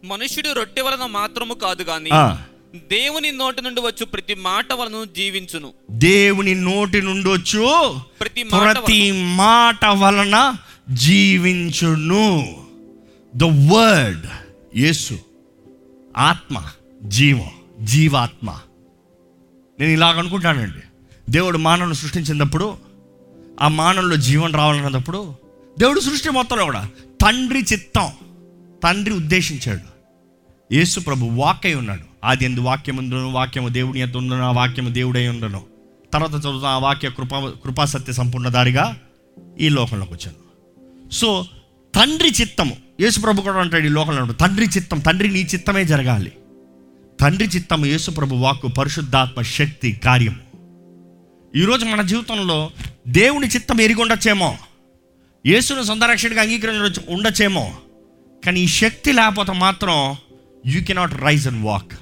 మనుష్యుడు 0.04 0.50
రొట్టె 0.50 0.82
వలన 0.82 1.06
మాత్రము 1.06 1.54
కాదు 1.54 1.84
గాని 1.84 2.10
ఆ. 2.14 2.38
దేవుని 2.76 3.32
నోటి 3.32 3.62
నుండి 3.62 3.82
వచ్చు 3.82 4.06
ప్రతి 4.06 4.36
మాట 4.36 4.74
వలన 4.74 5.08
జీవించును. 5.16 5.74
దేవుని 5.92 6.56
నోటి 6.56 7.02
నుండి 7.02 7.30
వచ్చు 7.30 7.96
ప్రతి 8.20 8.44
మాట 8.44 8.76
ప్రతి 8.78 9.12
మాట 9.12 9.86
వలన 9.86 10.56
జీవించును. 10.90 12.56
ద 13.36 13.44
వర్డ్ 13.44 14.26
యేసు 14.76 15.20
ఆత్మ 16.18 16.64
జీవం 17.04 17.50
జీవాత్మ. 17.82 18.60
నేను 19.80 19.92
ఇలాగ 19.92 20.20
అనుకుంటానండి. 20.20 20.82
దేవుడు 21.32 21.58
మానవుని 21.58 21.96
సృష్టించినప్పుడు 21.96 22.78
ఆ 23.62 23.68
మానవుల్లో 23.68 24.16
జీవనం 24.16 24.56
రావాలన్నప్పుడు 24.56 25.34
దేవుడు 25.80 26.00
సృష్టి 26.00 26.30
మొత్తంలో 26.30 26.64
కూడా 26.66 26.90
తండ్రి 27.22 27.60
చిత్తం. 27.60 28.10
తండ్రి 28.88 29.16
ఉద్దేశించాడు. 29.16 29.98
యేసు 30.74 31.00
ప్రభు 31.00 31.26
వాక్ 31.26 31.66
అయి 31.66 31.76
ఉన్నాడు. 31.76 32.04
ఆది 32.24 32.46
ఎందు 32.46 32.60
వాక్యం 32.60 32.98
ఉందను 32.98 33.32
వాక్యము 33.32 33.70
దేవుని 33.70 34.00
ఎంత 34.00 34.18
ఉందను 34.18 34.44
ఆ 34.44 34.52
వాక్యము 34.52 34.90
దేవుడై 34.90 35.28
ఉండను. 35.28 35.62
తర్వాత 36.14 36.30
చదువుతాం 36.30 36.66
ఆ 36.66 36.78
వాక్య 36.78 37.10
కృపా 37.10 37.54
కృపా 37.64 37.86
సత్య 37.86 38.14
సంపూర్ణదారిగా 38.14 39.00
ఈ 39.60 39.70
లోకంలోకి 39.70 40.14
వచ్చాను. 40.14 40.38
సో 41.10 41.46
తండ్రి 41.96 42.30
చిత్తము 42.42 42.78
యేసు 43.02 43.20
ప్రభు 43.20 43.42
కూడా 43.42 43.58
అంటాడు 43.58 43.86
ఈ 43.86 43.90
లోకంలో 43.90 44.34
తండ్రి 44.34 44.66
చిత్తం 44.66 45.00
తండ్రి 45.00 45.30
నీ 45.30 45.42
చిత్తమే 45.42 45.84
జరగాలి. 45.84 46.32
తండ్రి 47.22 47.46
చిత్తము 47.46 47.86
యేసు 47.86 48.12
ప్రభు 48.12 48.36
వాక్కు 48.36 48.68
పరిశుద్ధాత్మ 48.68 49.42
శక్తి 49.42 49.92
కార్యము. 49.92 50.38
ఈరోజు 51.56 51.86
మన 51.86 52.02
జీవితంలో 52.02 52.72
దేవుని 53.08 53.48
చిత్తం 53.48 53.82
ఎరిగి 53.82 54.02
ఉండొచ్చేమో. 54.02 54.58
యేసును 55.46 55.84
సొంత 55.84 56.04
రక్షణగా 56.04 56.42
అంగీకరించ 56.42 56.94
ఉండొచ్చేమో. 57.10 57.76
కానీ 58.46 58.60
ఈ 58.60 58.68
శక్తి 58.68 59.12
లేకపోతే 59.12 59.54
మాత్రం 59.54 60.16
you 60.66 60.84
cannot 60.84 61.22
rise 61.22 61.48
and 61.48 61.66
walk 61.66 61.94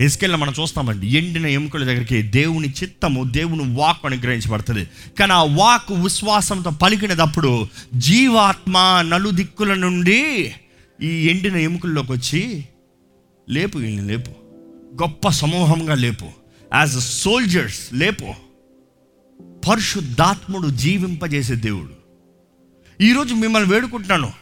ఎస్కెళ్ళ 0.00 0.36
మనం 0.36 0.54
చూస్తామండి. 0.60 1.06
ఎండిన 1.06 1.46
ఎముకల 1.46 1.84
దగ్గరికి 1.84 2.22
దేవుని 2.22 2.68
చిత్తము 2.68 3.24
దేవుని 3.24 3.74
వాక్ 3.74 4.06
అనుగ్రహించబడుతుంది. 4.06 4.88
కానీ 5.18 5.32
ఆ 5.32 5.42
వాక్ 5.42 5.92
విశ్వాసంతో 5.92 6.70
పలికినప్పుడు 6.70 7.68
జీవాత్మ 7.94 8.78
నలుదిక్కుల 9.08 9.74
నుండి 9.74 10.54
ఈ 11.02 11.28
ఎండిన 11.28 11.56
ఎముకల్లోకి 11.56 12.12
వచ్చి 12.12 12.64
లేపు 13.50 13.78
వీళ్ళని 13.78 14.08
లేపు. 14.08 14.30
గొప్ప 15.02 15.28
సమూహంగా 15.28 15.94
లేపు. 15.94 16.24
యాజ్ 16.74 16.96
అ 16.96 17.00
సోల్జర్స్ 17.00 17.94
లేపు. 17.94 18.34
పరిశుద్ధాత్ముడు 19.68 20.68
జీవింపజేసే 20.68 21.54
దేవుడు. 21.54 22.02
ఈరోజు 23.02 23.34
మిమ్మల్ని 23.34 23.70
వేడుకుంటున్నాను. 23.70 24.41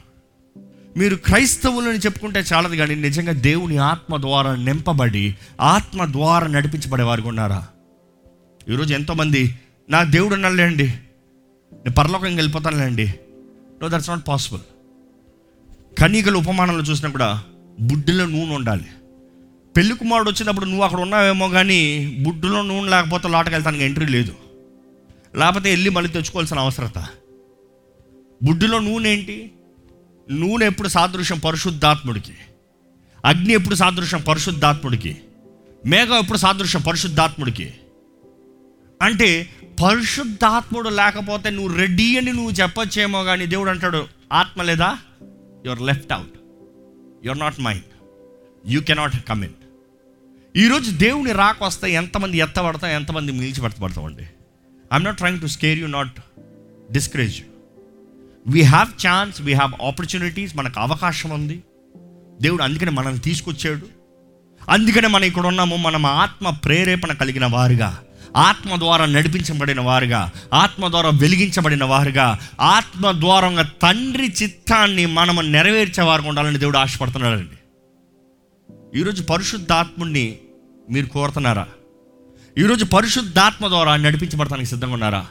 మీరు 0.97 1.17
క్రైస్తవులని 1.17 1.99
చెప్పుకుంటే 1.99 2.41
చాలదు 2.41 2.77
కానీ 2.77 2.95
నిజంగా 2.95 3.33
దేవుని 3.33 3.77
ఆత్మ 3.77 4.17
ద్వారా 4.17 4.55
నింపబడి 4.55 5.37
ఆత్మ 5.61 6.05
ద్వారా 6.13 6.47
నడిపించబడే 6.47 7.03
వారు 7.03 7.23
ఉన్నారా? 7.23 7.69
ఈరోజు 8.69 8.95
ఎంతోమంది 8.95 9.59
నా 9.91 10.03
దేవుడు 10.03 10.35
ఉన్నాడులేండి 10.35 10.87
నేను 11.73 11.91
పరలోకంగా 11.91 12.37
వెళ్ళిపోతానులేండి 12.37 13.15
నో 13.83 13.89
దట్స్ 13.89 14.11
నాట్ 14.11 14.29
పాసిబుల్. 14.29 14.61
కనీకల 16.01 16.35
ఉపమానంలో 16.35 16.85
చూసినా 16.85 17.11
కూడా 17.11 17.45
బుడ్డిలో 17.81 18.27
నూనె 18.27 18.55
ఉండాలి. 18.55 18.87
పెళ్ళి 19.77 19.95
కుమారుడు 19.95 20.31
వచ్చినప్పుడు 20.31 20.67
నువ్వు 20.67 20.85
అక్కడ 20.85 21.01
ఉన్నావేమో 21.01 21.49
కానీ 21.49 22.07
బుడ్డులో 22.21 22.63
నూనె 22.63 22.91
లేకపోతే 22.91 23.29
లోటకి 23.29 23.55
వెళ్తానికి 23.55 23.85
ఎంట్రీ 23.85 24.07
లేదు. 24.07 24.35
లేకపోతే 25.37 25.71
వెళ్ళి 25.71 25.91
మళ్ళీ 25.91 26.11
తెచ్చుకోవాల్సిన 26.11 26.59
అవసరత. 26.59 26.99
బుడ్డిలో 28.43 28.79
నూనె 28.79 29.11
ఏంటి? 29.11 29.51
నూనె 30.29 30.67
ఎప్పుడు 30.67 30.89
సాదృశ్యం 30.89 31.39
పరిశుద్ధాత్ముడికి? 31.39 32.33
అగ్ని 33.25 33.53
ఎప్పుడు 33.53 33.75
సాదృశ్యం 33.75 34.21
పరిశుద్ధాత్ముడికి? 34.21 35.17
మేఘం 35.87 36.19
ఎప్పుడు 36.19 36.39
సాదృశ్యం 36.39 36.83
పరిశుద్ధాత్ముడికి? 36.83 37.75
అంటే 39.03 39.49
పరిశుద్ధాత్ముడు 39.83 40.89
లేకపోతే 40.89 41.51
నువ్వు 41.51 41.77
రెడీ 41.77 42.19
అని 42.19 42.33
నువ్వు 42.33 42.51
చెప్పొచ్చేమో 42.51 43.25
కానీ 43.25 43.47
దేవుడు 43.47 43.71
అంటాడు 43.71 44.09
ఆత్మ 44.33 44.63
లేదా? 44.63 44.99
Your 45.67 45.83
left 45.83 46.13
out 46.13 46.37
your 47.27 47.39
not 47.39 47.61
mind 47.61 47.83
you 48.67 48.81
cannot 48.81 49.27
come 49.29 49.45
in 49.45 49.53
ఈరోజు 50.57 50.91
దేవుని 50.91 51.33
రాకొస్తే 51.33 51.93
ఎంతమంది 51.93 52.39
ఎత్తబడతాం 52.39 52.91
ఎంతమంది 52.91 53.33
మిలిచిపెడతబడతామండి 53.33 54.23
I'm 54.93 55.05
not 55.05 55.17
trying 55.17 55.41
to 55.41 55.47
scare 55.47 55.79
you 55.79 55.87
not 55.87 56.21
discourage 56.93 57.41
you 57.41 57.47
we 58.49 58.63
have 58.63 59.07
chance 59.07 59.43
we 59.43 59.53
have 59.53 59.73
opportunities 59.87 60.57
మనకు 60.57 60.81
అవకాశం 60.81 61.31
ఉంది. 61.31 61.63
దేవుడు 62.43 62.63
అందుకనే 62.63 62.91
మనల్ని 62.91 63.21
తీసుకొచ్చాడు. 63.21 63.87
అందుకనే 64.69 65.09
మనం 65.09 65.25
ఇక్కడ 65.25 65.47
ఉన్నాము 65.47 65.77
మనం 65.77 66.07
ఆత్మ 66.07 66.51
ప్రేరేపణ 66.51 67.13
కలిగిన 67.13 67.47
వారుగా. 67.47 67.99
ఆత్మ 68.37 68.77
ద్వారా 68.77 69.07
నడిపించబడిన 69.07 69.81
వారుగా 69.81 70.31
ఆత్మ 70.55 70.89
ద్వారా 70.89 71.11
వెలిగించబడిన 71.11 71.85
వారుగా 71.85 72.39
ఆత్మ 72.61 73.13
ద్వారంగా 73.13 73.63
తండ్రి 73.63 74.35
చిత్తాన్ని 74.43 75.07
మనము 75.07 75.41
నెరవేర్చే 75.41 76.05
వారు 76.05 76.23
ఉండాలని 76.23 76.59
దేవుడు 76.59 76.79
ఆశపడుతున్నాడండి. 76.79 77.57
ఈరోజు 79.01 79.23
పరిశుద్ధాత్ముడిని 79.23 80.37
మీరు 80.91 81.07
కోరుతున్నారా? 81.07 81.67
ఈరోజు 82.59 82.85
పరిశుద్ధాత్మ 82.85 83.69
ద్వారా 83.69 83.97
నడిపించబడటానికి 83.97 84.69
సిద్ధంగా 84.69 84.93
ఉన్నారా? 84.93 85.27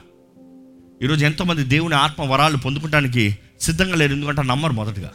ఈరోజు 1.03 1.25
ఎంతోమంది 1.25 1.63
దేవుని 1.63 1.95
ఆత్మ 1.95 2.23
వరాలు 2.23 2.57
పొందుకోవడానికి 2.57 3.37
సిద్ధంగా 3.61 3.95
లేరు. 3.95 4.13
ఎందుకంటే 4.13 4.43
నమ్మరు 4.43 4.73
మొదటగా. 4.73 5.11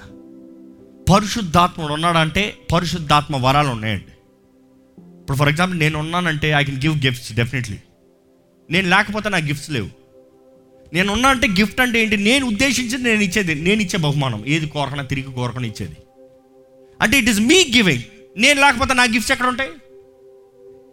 పరిశుద్ధాత్ముడు 1.15 1.93
ఉన్నాడంటే 1.93 2.55
పరిశుద్ధాత్మ 2.73 3.47
వరాలు 3.47 3.69
ఉన్నాయండి. 3.69 4.05
ఇప్పుడు 5.21 5.39
ఫర్ 5.39 5.49
ఎగ్జాంపుల్ 5.49 5.79
నేను 5.79 5.99
ఉన్నానంటే 5.99 6.51
I 6.51 6.65
can 6.65 6.77
give 6.77 7.07
gifts 7.07 7.33
definitely 7.33 7.77
నేను 8.71 8.89
లేకపోతే 8.89 9.29
నాకు 9.29 9.45
గిఫ్ట్స్ 9.45 9.71
లేవు. 9.71 9.89
నేను 10.93 11.13
ఉన్నా 11.13 11.29
అంటే 11.29 11.49
గిఫ్ట్ 11.49 11.81
అంటే 11.81 12.03
ఏంటి? 12.03 12.17
నేను 12.17 12.47
ఉద్దేశించింది 12.47 13.09
నేను 13.09 13.21
ఇచ్చేది. 13.21 13.55
నేను 13.55 13.83
ఇచ్చే 13.83 13.99
బహుమానం. 13.99 14.45
ఏది 14.47 14.67
కోరకనా 14.67 15.03
తిరిగి 15.03 15.33
కోరకనా 15.33 15.67
ఇచ్చేది. 15.67 15.97
అంటే 17.01 17.19
ఇట్ 17.19 17.31
ఈస్ 17.31 17.41
మీ 17.41 17.73
గివింగ్ 17.77 18.03
నేను 18.37 18.61
లేకపోతే 18.61 18.95
నా 18.95 19.03
గిఫ్ట్స్ 19.03 19.33
ఎక్కడ 19.33 19.47
ఉంటాయి? 19.47 19.71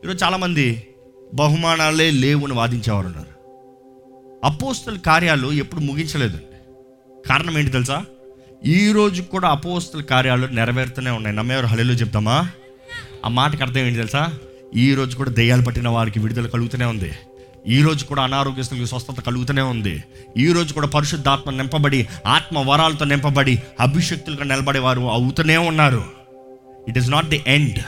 ఈరోజు 0.03 0.23
చాలామంది 0.23 0.87
బహుమానాలే 1.33 2.11
లేవు 2.11 2.45
అని 2.45 2.53
వాదించేవారు 2.53 3.05
ఉన్నారు. 3.05 3.30
అపోస్తల 4.43 4.97
కార్యాలు 4.97 5.51
ఎప్పుడు 5.51 5.81
ముగించలేదు. 5.81 6.39
కారణం 7.29 7.57
ఏంటి 7.57 7.71
తెలుసా? 7.71 8.05
ఈ 8.65 8.91
రోజు 8.91 9.21
కూడా 9.21 9.49
అపోస్తల 9.49 10.01
కార్యాలు 10.01 10.47
నెరవేరుతూనే 10.47 11.11
ఉన్నాయి. 11.11 11.35
నమ్మేవారు 11.35 11.65
హలేలో 11.65 11.93
చెప్తామా? 11.93 12.49
ఆ 13.25 13.27
మాటకి 13.27 13.63
అర్థం 13.63 13.77
ఏంటి 13.77 13.95
తెలుసా? 13.95 14.29
ఈ 14.75 14.93
రోజు 14.93 15.17
కూడా 15.17 15.31
దెయ్యాలు 15.31 15.61
పట్టిన 15.61 15.89
వారికి 15.89 16.19
విడుదల 16.19 16.47
కలుగుతూనే 16.47 16.85
ఉంది. 16.85 17.11
ఈ 17.67 17.81
రోజు 17.81 18.05
కూడా 18.05 18.23
అనారోగ్యస్తులకు 18.23 18.85
స్వస్థత 18.85 19.21
కలుగుతూనే 19.21 19.61
ఉంది. 19.61 20.03
ఈ 20.37 20.51
రోజు 20.51 20.73
కూడా 20.73 20.87
పరిశుద్ధాత్మ 20.87 21.49
నింపబడి 21.49 22.07
ఆత్మ 22.25 22.59
వరాలతో 22.59 23.05
నింపబడి 23.05 23.61
అభిషక్తులుగా 23.79 24.43
నిలబడేవారు 24.43 25.01
అవుతూనే 25.01 25.57
ఉన్నారు. 25.57 26.03
It 26.87 26.97
is 26.97 27.09
not 27.09 27.27
the 27.27 27.43
end 27.47 27.79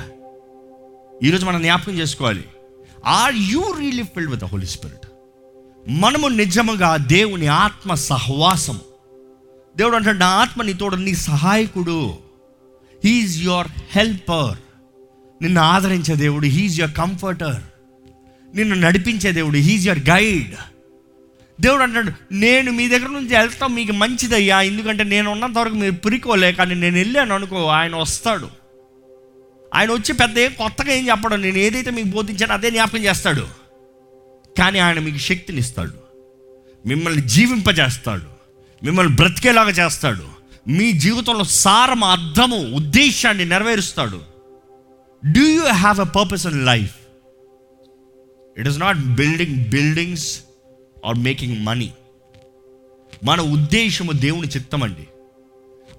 ఈరోజు 1.24 1.46
మనం 1.46 1.62
జ్ఞాపకం 1.62 1.94
చేసుకోవాలి. 1.94 2.44
Are 3.06 3.36
you 3.36 3.74
really 3.80 4.04
filled 4.04 4.32
with 4.32 4.42
the 4.42 4.46
holy 4.46 4.66
spirit 4.66 5.03
మనము 5.90 6.28
నిజముగా 6.28 6.98
దేవుని 6.98 7.48
ఆత్మ 7.48 7.94
సహవాసం 7.94 8.80
దేవుడు 9.78 9.96
అంటే 9.96 10.14
నా 10.14 10.28
ఆత్మ 10.28 10.62
నీ 10.62 10.74
తోడు 10.74 10.96
నీ 10.96 11.16
సహాయకుడు. 11.16 12.14
హీఈస్ 13.06 13.38
యువర్ 13.42 13.68
హెల్పర్ 13.92 14.58
నిన్ను 15.44 15.62
ఆదరించే 15.62 16.16
దేవుడు 16.16 16.46
హీఈస్ 16.46 16.80
యువర్ 16.80 16.96
కంఫర్టర్ 16.96 17.56
నిన్ను 18.56 18.76
నడిపించే 18.76 19.32
దేవుడు 19.32 19.58
హీఈస్ 19.58 19.86
యువర్ 19.86 20.10
గైడ్ 20.10 20.56
దేవుడు 21.62 21.84
అంటాడు 21.84 22.12
నేను 22.32 22.72
మీ 22.72 22.88
దగ్గర 22.88 23.10
నుంచి 23.10 23.38
వెళ్తాం 23.38 23.76
మీకు 23.76 23.92
మంచిదయ్యా. 23.92 24.62
ఎందుకంటే 24.62 25.04
నేను 25.04 25.32
ఉన్నంత 25.32 25.58
వరకు 25.58 25.74
మీరు 25.74 25.92
పురికోలే 25.92 26.52
కానీ 26.52 26.76
నేను 26.76 26.96
వెళ్ళాను 26.96 27.36
అనుకో 27.36 27.66
ఆయన 27.66 27.96
వస్తాడు. 27.96 28.50
ఆయన 29.76 29.92
వచ్చి 29.92 30.14
పెద్ద 30.14 30.40
ఏం 30.40 30.52
కొత్తగా 30.52 30.94
ఏం 30.94 31.10
చెప్పడం 31.10 31.42
నేను 31.42 31.58
ఏదైతే 31.58 31.92
మీకు 31.92 32.08
బోధించానో 32.08 32.54
అదే 32.54 32.72
జ్ఞాపకం 32.72 33.00
చేస్తాడు. 33.00 33.63
కానీ 34.58 34.80
ఆయన 34.80 35.00
మీకు 35.00 35.18
శక్తినిస్తాడు 35.18 35.94
మిమ్మల్ని 36.86 37.22
జీవింపజేస్తాడు. 37.22 38.34
మిమ్మల్ని 38.86 39.16
బ్రతికేలాగా 39.16 39.70
చేస్తాడు. 39.70 40.44
మీ 40.68 40.92
జీవితంలో 40.92 41.44
సారం 41.44 42.04
అర్థము 42.04 42.76
ఉద్దేశాన్ని 42.76 43.46
నెరవేరుస్తాడు. 43.46 44.22
Do 45.32 45.42
you 45.42 45.62
have 45.62 46.00
a 46.00 46.04
purpose 46.04 46.48
in 46.48 46.66
life 46.66 46.96
it 48.58 48.68
is 48.68 48.80
not 48.80 48.98
building 48.98 49.66
buildings 49.66 50.42
or 51.06 51.18
making 51.18 51.66
money 51.66 51.94
మన 53.24 53.42
ఉద్దేశము 53.42 54.12
దేవుని 54.12 54.48
చిత్తం 54.48 54.84
అండి. 54.84 55.08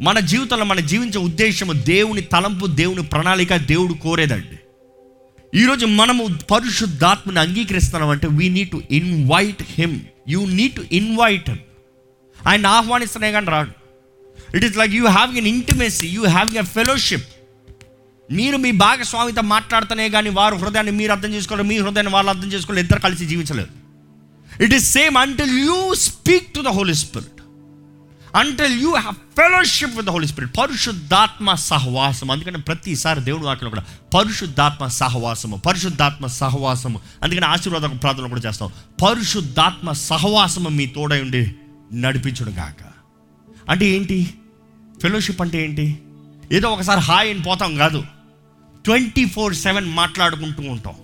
మన 0.00 0.20
జీవితంలో 0.20 0.64
మన 0.64 0.80
జీవించే 0.80 1.18
ఉద్దేశము 1.18 1.72
దేవుని 1.72 2.20
తలంపు 2.20 2.66
దేవుని 2.66 3.02
ప్రణాళిక 3.02 3.56
దేవుడు 3.56 3.94
కోరేదండి. 3.94 4.58
ఈరోజు 5.60 5.86
మనము 5.98 6.22
పరిశుద్ధాత్మని 6.50 7.38
అంగీకరిస్తున్నాం 7.38 8.10
అంటే 8.14 8.28
we 8.38 8.46
need 8.48 8.70
to 8.70 8.80
invite 8.90 9.62
him 9.76 10.00
you 10.28 10.40
need 10.58 10.74
to 10.74 10.82
invite 10.92 11.48
him 11.50 11.60
ఆయన 12.46 12.66
ఆహ్వానిస్తున్నాయి 12.78 13.32
కానీ 13.32 13.48
రాడు. 13.54 13.72
It 14.56 14.64
is 14.64 14.76
like 14.80 14.92
you 14.92 15.04
have 15.08 15.36
an 15.40 15.46
intimacy 15.46 16.08
you 16.16 16.22
having 16.36 16.58
a 16.62 16.66
fellowship 16.76 17.28
మీరు 18.30 18.56
మీ 18.56 18.70
భాగస్వామితో 18.86 19.42
మాట్లాడుతూనే 19.54 20.08
కానీ 20.16 20.30
వారు 20.40 20.56
హృదయాన్ని 20.62 20.92
మీరు 21.00 21.12
అర్థం 21.12 21.32
చేసుకోవాలి 21.34 21.68
మీ 21.68 21.78
హృదయాన్ని 21.78 22.12
వాళ్ళు 22.12 22.30
అర్థం 22.34 22.50
చేసుకోవాలి 22.54 22.82
ఇద్దరు 22.84 23.00
కలిసి 23.00 23.24
జీవించలేరు. 23.26 23.72
It 24.64 24.74
is 24.74 24.88
same 24.98 25.16
until 25.24 25.54
you 25.66 25.78
speak 26.08 26.48
to 26.54 26.60
the 26.60 26.72
holy 26.78 26.96
spirit 27.04 27.33
until 28.34 28.80
you 28.80 28.90
have 28.90 29.14
fellowship 29.14 29.96
with 29.96 30.06
the 30.06 30.10
holy 30.10 30.26
spirit 30.26 30.56
పరిశుద్ధాత్మ 30.56 31.54
సహవాసం 31.54 32.30
అందుకని 32.30 32.58
ప్రతిసారి 32.58 33.20
దేవుడు 33.20 33.46
వాక్యం 33.46 33.70
కూడా 33.70 33.84
పరిశుద్ధాత్మ 34.14 34.86
సహవాసము 34.86 35.56
పరిశుద్ధాత్మ 35.56 36.26
సహవాసము. 36.26 37.00
అందుకని 37.22 37.46
ఆశీర్వాద 37.46 38.02
ప్రార్థన 38.02 38.26
కూడా 38.26 38.40
చేస్తాం. 38.40 38.72
పరిశుద్ధాత్మ 39.04 39.92
సహవాసము 39.92 40.68
మీ 40.68 40.86
తోడై 40.86 41.22
ఉండి 41.22 41.54
నడిపించుడు 41.92 42.50
గాక. 42.50 42.84
అంటే 43.68 43.86
ఏంటి? 43.86 44.34
ఫెలోషిప్ 45.02 45.42
అంటే 45.42 45.64
ఏంటి? 45.64 46.02
ఏదో 46.52 46.68
ఒకసారి 46.68 47.00
హాయ్ 47.00 47.30
అని 47.30 47.42
పోతాం 47.42 47.76
కాదు. 47.76 48.04
ట్వంటీ 48.84 49.24
ఫోర్ 49.24 49.54
సెవెన్ 49.54 49.90
మాట్లాడుకుంటూ 49.90 50.62
ఉంటాం. 50.62 50.94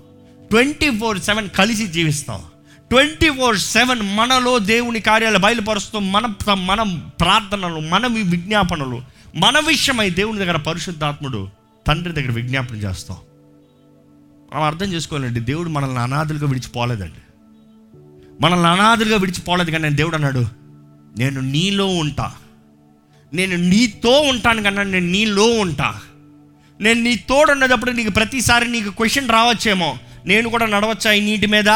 ట్వంటీ 0.50 0.98
ఫోర్ 0.98 1.20
సెవెన్ 1.20 1.50
కలిసి 1.50 1.86
జీవిస్తాం. 1.86 2.42
ట్వంటీ 2.90 3.30
ఫోర్ 3.30 3.58
సెవెన్ 3.58 4.16
మనలో 4.16 4.58
దేవుని 4.58 5.00
కార్యాలు 5.00 5.38
బయలుపరుస్తూ 5.38 5.98
మన 5.98 6.34
మన 6.54 7.00
ప్రార్థనలు 7.20 7.80
మన 7.80 8.06
విజ్ఞాపనలు 8.06 9.02
మన 9.34 9.58
విషయమై 9.58 10.10
దేవుని 10.10 10.38
దగ్గర 10.38 10.56
పరిశుద్ధాత్ముడు 10.56 11.48
తండ్రి 11.86 12.14
దగ్గర 12.14 12.30
విజ్ఞాపన 12.30 12.76
చేస్తాం. 12.76 13.16
మనం 14.54 14.62
అర్థం 14.62 14.92
చేసుకోవాలండి 14.92 15.40
దేవుడు 15.40 15.68
మనల్ని 15.68 15.98
అనాథులుగా 15.98 16.46
విడిచిపోలేదండి. 16.46 17.20
మనల్ని 18.40 18.66
అనాథులుగా 18.66 19.16
విడిచిపోలేదు 19.16 19.70
కానీ 19.70 19.90
దేవుడు 19.90 20.14
అన్నాడు 20.14 20.46
నేను 21.18 21.40
నీలో 21.40 21.86
ఉంటా. 21.86 22.32
నేను 23.34 23.56
నీతో 23.56 24.20
ఉంటాను 24.20 24.62
కన్నా 24.62 24.82
నేను 24.82 25.06
నీలో 25.06 25.44
ఉంటా. 25.44 26.00
నేను 26.80 27.00
నీ 27.00 27.16
తోడున్నదప్పుడు 27.16 27.90
నీకు 27.90 28.10
ప్రతిసారి 28.10 28.68
నీకు 28.68 28.90
క్వశ్చన్ 28.90 29.28
రావచ్చేమో. 29.28 29.98
నేను 30.26 30.48
కూడా 30.48 30.66
నడవచ్చా 30.66 31.12
ఈ 31.12 31.20
నీటి 31.20 31.46
మీద? 31.46 31.68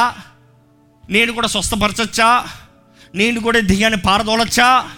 నేను 1.11 1.33
కూడా 1.33 1.49
స్వస్థపరచచ్చా? 1.49 2.45
నేను 3.15 3.41
కూడా 3.41 3.61
దిగాన్ని 3.61 4.01
పారదోలచ్చా? 4.01 4.91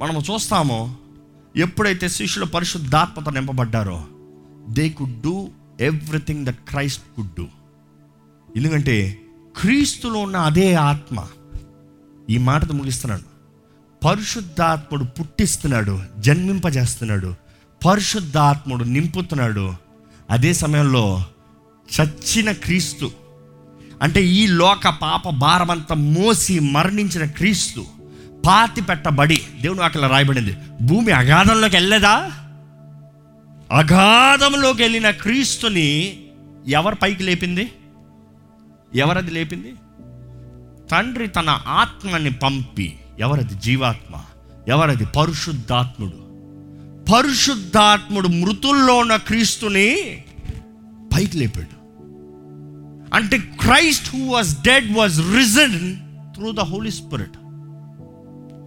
మనము 0.00 0.20
చూస్తాము 0.20 0.96
ఎప్పుడైతే 1.56 2.08
శిష్యులు 2.08 2.46
పరిశుద్ధాత్మత 2.46 3.28
నింపబడ్డారో 3.28 4.04
they 4.68 4.88
could 4.88 5.22
do 5.22 5.48
everything 5.80 6.46
that 6.46 6.58
Christ 6.68 7.02
could 7.16 7.34
do 7.34 7.46
ఎందుకంటే 8.56 9.22
క్రీస్తులో 9.60 10.20
ఉన్న 10.20 10.36
అదే 10.36 10.74
ఆత్మ 10.74 11.26
ఈ 12.30 12.38
మాటతో 12.38 12.74
ముగిస్తున్నాడు 12.74 13.22
పరిశుద్ధాత్ముడు 14.04 15.04
పుట్టిస్తున్నాడు 15.04 16.02
జన్మింపజేస్తున్నాడు 16.18 17.34
పరిశుద్ధాత్ముడు 17.86 18.84
నింపుతున్నాడు. 18.84 19.74
అదే 20.30 20.52
సమయంలో 20.52 21.24
చచ్చిన 22.00 22.52
క్రీస్తు 22.52 23.10
అంటే 24.02 24.24
ఈ 24.24 24.46
లోక 24.46 24.88
పాప 24.88 25.30
భారమంతా 25.30 25.94
మోసి 25.94 26.58
మరణించిన 26.58 27.24
క్రీస్తు 27.24 27.86
పాతి 28.46 28.80
పెట్టబడి 28.80 29.42
దేవుని 29.60 29.80
వాక్యలో 29.80 30.08
రాయబడింది 30.08 30.56
భూమి 30.82 31.12
అగాధంలోకి 31.12 31.76
వెళ్ళదా 31.76 32.32
అగాధంలోకి 33.72 34.82
వెళ్ళిన 34.82 35.10
క్రీస్తుని 35.10 36.20
ఎవరు 36.68 36.94
పైకి 36.94 37.22
లేపింది? 37.22 37.72
ఎవరది 38.94 39.30
లేపింది? 39.30 39.74
తండ్రి 40.90 41.28
తన 41.28 41.60
ఆత్మని 41.68 42.32
పంపి 42.32 42.98
ఎవరది 43.18 43.54
జీవాత్మ? 43.54 44.14
ఎవరది 44.68 45.06
పరిశుద్ధాత్ముడు? 45.06 46.26
పరిశుద్ధాత్ముడు 47.12 48.28
మృతుల్లో 48.28 48.98
ఉన్న 48.98 49.16
క్రీస్తుని 49.16 50.22
పైకి 51.16 51.36
లేపాడు. 51.36 51.75
అంటే 53.16 53.38
Christ 53.38 54.16
who 54.16 54.30
was 54.32 54.62
dead 54.62 54.96
was 54.96 55.20
risen 55.36 55.96
through 56.34 56.52
the 56.52 56.60
holy 56.60 56.90
spirit 56.90 57.36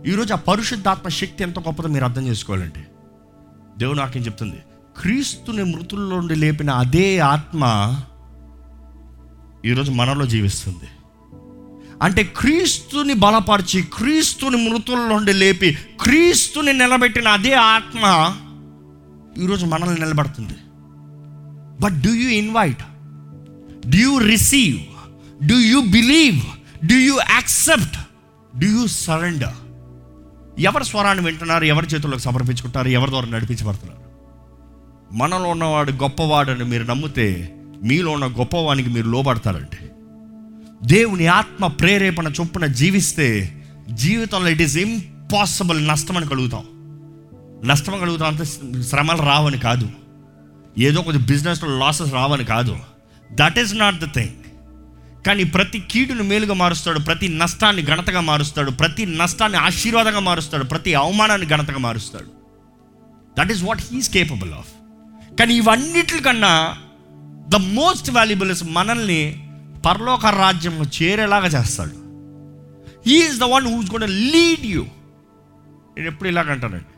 ఈరోజు 0.10 0.34
ఆ 0.34 0.38
పరిశుద్ధాత్మ 0.38 1.08
శక్తి 1.08 1.44
ఎంత 1.44 1.60
గొప్పదో 1.60 1.88
మీరు 1.88 2.04
అర్థం 2.04 2.28
చేసుకోవాలండి 2.28 2.84
దేవుడు 3.78 3.98
నాకేం 3.98 4.24
చెప్తుంది? 4.24 4.60
క్రీస్తుని 5.02 5.64
మృతుల్లో 5.64 6.16
నుండి 6.20 6.36
లేపిన 6.36 6.70
అదే 6.70 7.18
ఆత్మ 7.18 7.64
ఈరోజు 9.66 9.92
మనలో 9.92 10.26
జీవిస్తుంది. 10.26 10.88
అంటే 12.02 12.24
క్రీస్తుని 12.24 13.14
బలపరిచి 13.14 13.82
క్రీస్తుని 13.82 14.70
మృతుల 14.70 14.98
నుండి 14.98 15.34
లేపి 15.34 15.78
క్రీస్తుని 16.02 16.74
నిలబెట్టిన 16.74 17.28
అదే 17.28 17.54
ఆత్మ 17.54 18.04
ఈరోజు 19.44 19.66
మనల్ని 19.66 20.00
నిలబడుతుంది. 20.02 20.58
But 21.84 21.94
do 21.94 22.14
you 22.14 22.30
invite 22.30 22.84
do 23.90 23.98
you 23.98 24.18
receive 24.18 24.80
do 25.48 25.56
you 25.56 25.82
believe 25.82 26.42
do 26.88 26.96
you 26.96 27.16
accept 27.30 27.98
do 28.60 28.68
you 28.68 28.88
surrender 28.88 29.54
ఎవరి 30.60 30.86
స్వరాన్ని 30.86 31.26
వింటున్నారు? 31.26 31.64
ఎవరి 31.64 31.88
చేతుల్లోకి 31.88 32.24
సమర్పించుకుంటారు? 32.24 32.88
ఎవరి 32.88 33.12
ద్వారా 33.12 33.30
నడిపించబడుతున్నారు? 33.30 34.00
మనలో 35.16 35.50
ఉన్నవాడు 35.50 35.92
గొప్పవాడని 35.92 36.64
మీరు 36.64 36.84
నమ్మితే 36.84 37.56
మీలో 37.84 38.12
ఉన్న 38.12 38.26
గొప్పవానికి 38.26 38.90
మీరు 38.90 39.08
లోబడతారండి 39.08 39.78
దేవుని 40.84 41.28
ఆత్మ 41.28 41.68
ప్రేరేపణ 41.68 42.28
చొప్పున 42.28 42.66
జీవిస్తే 42.66 43.56
జీవితంలో 43.92 44.50
ఇట్ 44.50 44.62
ఈస్ 44.62 44.78
ఇంపాసిబుల్ 44.78 45.88
నష్టం 45.88 46.18
అని 46.18 46.28
కలుగుతాం. 46.28 46.66
నష్టం 47.66 48.00
కలుగుతాం 48.00 48.28
అంటే 48.28 48.46
శ్రమలు 48.84 49.18
రావని 49.18 49.60
కాదు. 49.60 49.90
ఏదో 50.80 51.02
కొంచెం 51.02 51.22
బిజినెస్లో 51.22 51.78
లాసెస్ 51.78 52.14
రావని 52.14 52.46
కాదు. 52.46 52.78
That 53.32 53.60
is 53.60 53.76
not 53.76 54.00
the 54.00 54.14
thing 54.14 54.36
కానీ 55.28 55.44
ప్రతి 55.44 55.80
కీడును 55.80 56.24
మేలుగా 56.24 56.54
మారుస్తాడు 56.54 57.00
ప్రతి 57.00 57.28
నష్టాన్ని 57.28 57.86
ఘనతగా 57.86 58.20
మారుస్తాడు 58.20 58.72
ప్రతి 58.72 59.06
నష్టాన్ని 59.06 59.58
ఆశీర్వాదంగా 59.58 60.20
మారుస్తాడు 60.20 60.64
ప్రతి 60.64 60.94
అవమానాన్ని 60.94 61.48
ఘనతగా 61.48 61.78
మారుస్తాడు. 61.78 62.26
That 63.40 63.52
is 63.52 63.64
what 63.64 63.82
he's 63.92 64.10
capable 64.10 64.54
of 64.54 64.68
కానీ 65.36 65.56
ఇవన్నిటికన్నా 65.56 66.78
ద 67.50 67.56
మోస్ట్ 67.56 68.12
వాల్యుబుల్ 68.12 68.52
ఇస్ 68.52 68.64
మనల్ని 68.64 69.48
పరలోక 69.86 70.26
రాజ్యంలో 70.26 70.86
చేరేలాగా 71.04 71.48
చేస్తాడు. 71.48 71.96
ఈజ్ 73.10 73.40
ద 73.40 73.44
వన్ 73.44 73.68
హూజ్ 73.68 73.90
కూడా 73.90 74.06
లీడ్ 74.06 74.66
యూ 74.66 74.86
నేను 75.98 76.08
ఎప్పుడు 76.08 76.30
ఇలాగంటానండి 76.30 76.96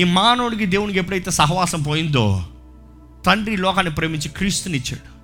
ఈ 0.00 0.04
మానవుడికి 0.04 0.66
దేవునికి 0.66 0.98
ఎప్పుడైతే 0.98 1.30
సహవాసం 1.30 1.82
పోయిందో 1.82 2.44
తండ్రి 3.26 3.56
లోకాన్ని 3.56 3.94
ప్రేమించి 3.94 4.28
క్రీస్తునిచ్చాడు 4.28 5.19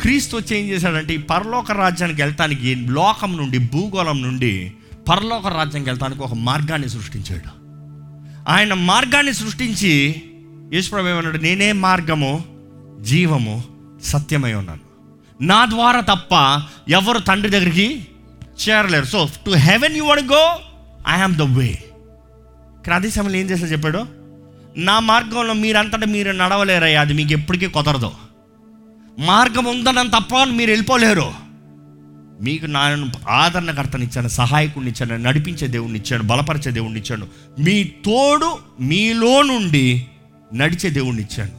క్రీస్తు 0.00 0.36
వచ్చి 0.36 0.56
ఏం 0.56 0.68
చేశాడంటే 0.68 1.14
ఈ 1.14 1.16
పరలోక 1.16 1.72
రాజ్యానికి 1.72 2.22
వెళ్తానికి 2.22 2.74
లోకం 2.74 3.36
నుండి 3.36 3.58
భూగోళం 3.58 4.22
నుండి 4.22 4.72
పరలోక 5.08 5.46
రాజ్యానికి 5.46 5.90
వెళ్తానికి 5.90 6.22
ఒక 6.22 6.34
మార్గాన్ని 6.34 6.88
సృష్టించాడు. 6.88 7.50
ఆయన 8.48 8.74
మార్గాన్ని 8.74 9.34
సృష్టించి 9.34 10.22
యేసుప్రభు 10.74 11.08
ఏమన్నాడు 11.08 11.38
నేనే 11.38 11.72
మార్గము 11.72 12.44
జీవము 13.00 13.64
సత్యమై 14.04 14.52
ఉన్నాను. 14.52 14.84
నా 15.42 15.66
ద్వారా 15.66 16.00
తప్ప 16.00 16.62
ఎవరు 16.88 17.18
తండ్రి 17.18 17.50
దగ్గరికి 17.50 18.06
చేరలేరు. 18.62 19.04
So 19.04 19.28
to 19.46 19.50
heaven 19.50 19.96
you 19.96 20.04
want 20.04 20.32
go 20.32 20.56
I 21.08 21.20
am 21.20 21.34
the 21.34 21.42
way 21.42 21.66
ఇక్కడ 22.78 22.92
అదే 22.92 23.10
సమయంలో 23.10 23.38
ఏం 23.38 23.50
చేస్తా 23.50 23.66
చెప్పాడు 23.66 24.06
నా 24.76 24.98
మార్గంలో 24.98 25.54
మీరంతటా 25.54 26.06
మీరు 26.06 26.32
నడవలేరయ్యా 26.32 27.00
అది 27.00 27.12
మీకు 27.12 27.32
ఎప్పటికీ 27.32 27.66
కుదరదు. 27.66 28.27
మార్గం 29.18 29.64
ఉందని 29.64 30.08
తప్ప 30.08 30.42
మీరు 30.42 30.70
వెళ్ళిపోలేరు. 30.70 31.32
మీకు 32.40 32.66
నాయన 32.66 33.10
ఆదరణకర్తని 33.28 34.04
ఇచ్చాను 34.04 34.28
సహాయకుడిని 34.28 34.90
ఇచ్చాను 34.90 35.16
నడిపించే 35.16 35.66
దేవుడిని 35.66 35.98
ఇచ్చాను 35.98 36.22
బలపరిచే 36.22 36.70
దేవుడిని 36.70 37.00
ఇచ్చాను 37.00 37.26
మీ 37.58 37.84
తోడు 37.84 38.58
మీలో 38.80 39.42
నుండి 39.42 40.06
నడిచే 40.54 40.90
దేవుడిని 40.90 41.22
ఇచ్చాను 41.22 41.50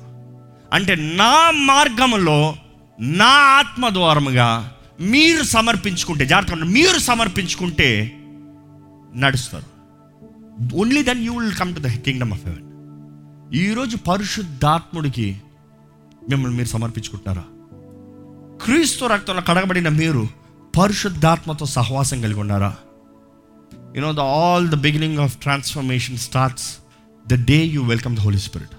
అంటే 0.73 0.95
నా 0.95 1.51
మార్గంలో 1.51 2.55
నా 2.99 3.25
ఆత్మ 3.25 3.89
ద్వారముగా 3.89 4.73
మీరు 4.99 5.43
సమర్పించుకుంటే 5.43 6.25
జాగ్రత్త 6.25 6.53
మీరు 6.53 6.99
సమర్పించుకుంటే 6.99 8.11
నడుస్తారు. 9.15 9.65
Only 10.75 11.03
then 11.03 11.25
you 11.25 11.39
will 11.39 11.55
come 11.55 11.75
to 11.75 11.79
the 11.79 11.87
kingdom 11.87 12.33
of 12.33 12.41
heaven 12.45 12.65
ఈరోజు 13.55 13.97
పరిశుద్ధాత్ముడికి 13.97 15.35
మిమ్మల్ని 16.21 16.57
మీరు 16.57 16.67
సమర్పించుకుంటున్నారా? 16.67 17.43
క్రీస్తు 18.65 19.05
రక్తంలో 19.05 19.41
కడగబడిన 19.41 19.89
మీరు 19.89 20.27
పరిశుద్ధాత్మతో 20.77 21.65
సహవాసం 21.65 22.21
కలిగి 22.21 22.39
ఉన్నారా? 22.39 22.73
You know 23.95 24.11
the 24.11 24.19
all 24.19 24.69
the 24.69 24.75
beginning 24.75 25.17
of 25.17 25.37
transformation 25.37 26.17
starts 26.17 26.67
the 27.27 27.33
day 27.45 27.65
you 27.65 27.83
welcome 27.83 28.15
the 28.15 28.19
holy 28.19 28.39
spirit 28.39 28.75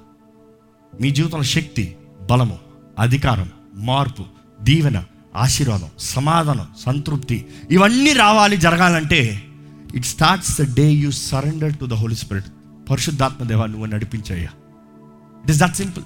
మీ 0.92 1.10
జీవితంలో 1.10 1.42
శక్తి 1.42 1.96
బలము 2.30 2.58
అధికారం 2.98 3.50
మార్పు 3.74 4.24
దీవెన 4.60 5.04
ఆశీర్వాదం 5.36 5.90
సమాధానం 5.98 6.74
సంతృప్తి 6.76 7.46
ఇవన్నీ 7.70 8.12
రావాలి 8.12 8.56
జరగాలంటే 8.56 9.20
it 9.94 10.04
starts 10.04 10.60
the 10.60 10.74
day 10.74 10.92
you 10.94 11.10
surrender 11.10 11.76
to 11.76 11.84
the 11.84 11.92
holy 11.92 12.14
spirit 12.14 12.48
పరిశుద్ధాత్మ 12.90 13.44
దేవా 13.44 13.66
నువ్వు 13.66 13.86
నడిపించయ్యా. 13.86 14.50
ఇట్ 15.44 15.50
ఇస్ 15.50 15.58
దట్ 15.58 15.76
సింపుల్ 15.76 16.04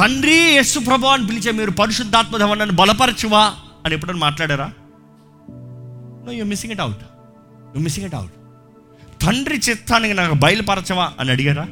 తండ్రి 0.00 0.36
యస్సు 0.56 0.78
ప్రభు 0.78 1.06
అని 1.06 1.26
పిలిచే 1.26 1.50
మీరు 1.52 1.70
పరిశుద్ధాత్మ 1.70 2.36
దేవా 2.36 2.54
నన్ను 2.54 2.74
బలపరచువా 2.74 3.42
అని 3.84 3.94
ఎప్పుడైనా 3.94 4.18
మాట్లాడారా? 4.18 4.68
No 6.26 6.30
you 6.32 6.44
missing 6.44 6.72
it 6.72 6.80
out 6.80 7.02
you 7.74 7.80
missing 7.86 8.06
it 8.06 8.14
out 8.14 8.36
తండ్రి 9.24 9.56
చిత్తానికి 9.68 10.14
నాకు 10.14 10.34
బయలుపరచవా 10.34 11.06
అని 11.20 11.30
అడిగారా? 11.30 11.64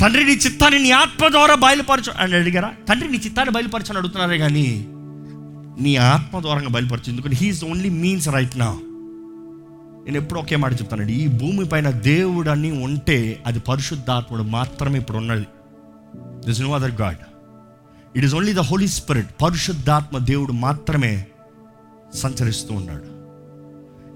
తండ్రి 0.00 0.24
నీ 0.24 0.32
చిత్తాన్ని 0.32 0.78
నీ 0.78 0.90
ఆత్మ 0.90 1.28
ద్వారా 1.28 1.54
బయలుపరచు 1.54 2.10
అని 2.22 2.34
అడిగారా? 2.34 2.70
తండ్రి 2.88 3.08
నీ 3.08 3.18
చిత్తాన్ని 3.18 3.52
బయలుపరచు 3.54 3.90
అని 3.90 3.98
అడుగుతున్నారే 3.98 4.38
కానీ 4.38 4.66
నీ 5.84 5.96
ఆత్మ 5.96 6.40
ద్వారా 6.40 6.68
బయలుపరచు. 6.68 7.10
ఎందుకంటే 7.10 7.36
హీఈస్ 7.36 7.64
ఓన్లీ 7.64 7.88
మీన్స్ 8.02 8.28
రైట్ 8.28 8.56
నా 8.58 8.70
నేను 10.04 10.16
ఎప్పుడు 10.16 10.40
ఒకే 10.40 10.56
మాట 10.56 10.72
చెప్తానండి 10.72 11.12
ఈ 11.12 11.26
భూమి 11.26 11.64
పైన 11.64 11.90
దేవుడు 11.90 12.50
అని 12.50 12.70
ఉంటే 12.70 13.42
అది 13.46 13.60
పరిశుద్ధాత్ముడు 13.60 14.42
మాత్రమే 14.42 14.98
ఇప్పుడు 14.98 15.18
ఉన్నది. 15.18 15.46
This 16.46 16.60
no 16.60 16.72
other 16.72 16.90
god 16.90 17.16
it 18.16 18.24
is 18.24 18.34
only 18.34 18.52
the 18.52 18.58
holy 18.58 18.88
spirit 18.88 19.28
పరిశుద్ధాత్మ 19.42 20.18
దేవుడు 20.18 20.52
మాత్రమే 20.52 21.26
సంచరిస్తూ 22.14 22.74
ఉన్నాడు 22.74 23.16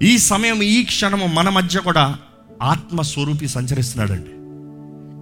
ఈ 0.05 0.17
సమయం 0.17 0.63
ఈ 0.63 0.83
క్షణము 0.83 1.25
మన 1.25 1.49
మధ్య 1.49 1.79
కూడా 1.79 2.17
ఆత్మస్వరూపి 2.61 3.47
సంచరిస్తున్నాడండి. 3.47 4.31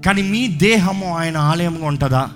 కానీ 0.06 0.22
మీ 0.22 0.48
దేహము 0.48 1.18
ఆయన 1.18 1.38
ఆలయంగా 1.38 1.86
ఉంటుందా? 1.86 2.30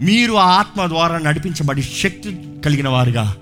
మీరు 0.00 0.32
ఆ 0.32 0.44
ఆత్మ 0.44 0.86
ద్వారా 0.86 1.18
నడిపించబడి 1.18 1.82
శక్తి 1.82 2.60
కలిగిన 2.64 2.88
వారుగా 2.88 3.34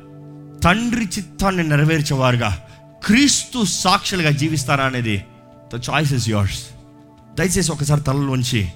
తండ్రి 0.65 1.05
చిత్తాన్ని 1.05 1.63
నెరవేర్చేవారుగా 1.63 2.63
క్రీస్తు 3.05 3.65
సాక్షులుగా 3.65 4.31
జీవిస్తారా 4.31 4.85
అనేది 4.85 5.25
ద 5.75 5.81
చాయిస్ 5.91 6.13
ఇస్ 6.13 6.29
యోర్స్ 6.29 6.63
దయచేసి 7.39 7.73
ఒకసారి 7.73 8.01
తలలోంచి 8.01 8.73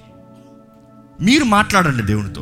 మీరు 1.21 1.43
మాట్లాడండి 1.43 2.03
దేవునితో. 2.03 2.41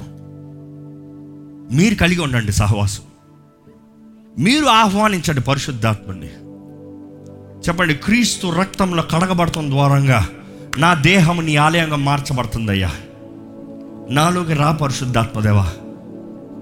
మీరు 1.75 1.95
కలిగి 1.95 2.21
ఉండండి 2.21 2.51
సహవాసం. 2.51 3.03
మీరు 4.39 4.65
ఆహ్వానించండి 4.65 5.41
పరిశుద్ధాత్మని. 5.41 6.27
చెప్పండి 7.67 7.93
క్రీస్తు 7.93 8.47
రక్తంలో 8.47 9.03
కడగబడటం 9.03 9.71
ద్వారంగా 9.71 10.27
నా 10.77 10.93
దేహం 10.93 11.45
నీ 11.45 11.55
ఆలయంగా 11.55 11.95
మార్చబడుతుందయ్యా. 11.95 12.91
నాలోకి 14.09 14.53
రా 14.53 14.71
పరిశుద్ధాత్మదేవా. 14.71 15.71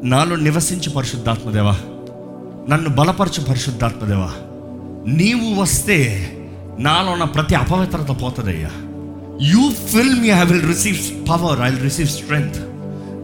నాలో 0.04 0.36
నివసించి 0.36 0.90
పరిశుద్ధాత్మదేవా. 0.90 1.78
నన్ను 2.70 2.90
బలపరచు 2.90 3.44
పరిశుద్ధాత్మదేవా. 3.44 4.32
నీవు 5.08 5.62
వస్తే 5.62 6.34
నాలో 6.80 7.12
ఉన్న 7.12 7.24
ప్రతి 7.24 7.56
అపవిత్రత 7.56 8.22
పోతుందయ్యా. 8.22 8.72
You 9.42 9.70
fill 9.70 10.20
me 10.20 10.28
I 10.28 10.44
will 10.44 10.68
receive 10.68 11.30
power 11.30 11.62
I 11.62 11.70
will 11.70 11.84
receive 11.84 12.08
strength 12.08 12.58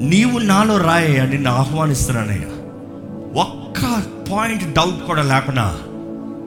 నీవు 0.04 0.40
నాలో 0.40 0.78
రాయ 0.78 1.26
నిన్ను 1.26 1.52
ఆహ్వానిస్తున్నానయ్యా. 1.52 2.50
ఒక్క 3.42 4.04
పాయింట్ 4.32 4.74
డౌట్ 4.74 5.06
కూడా 5.08 5.24
లేకుండా 5.24 5.80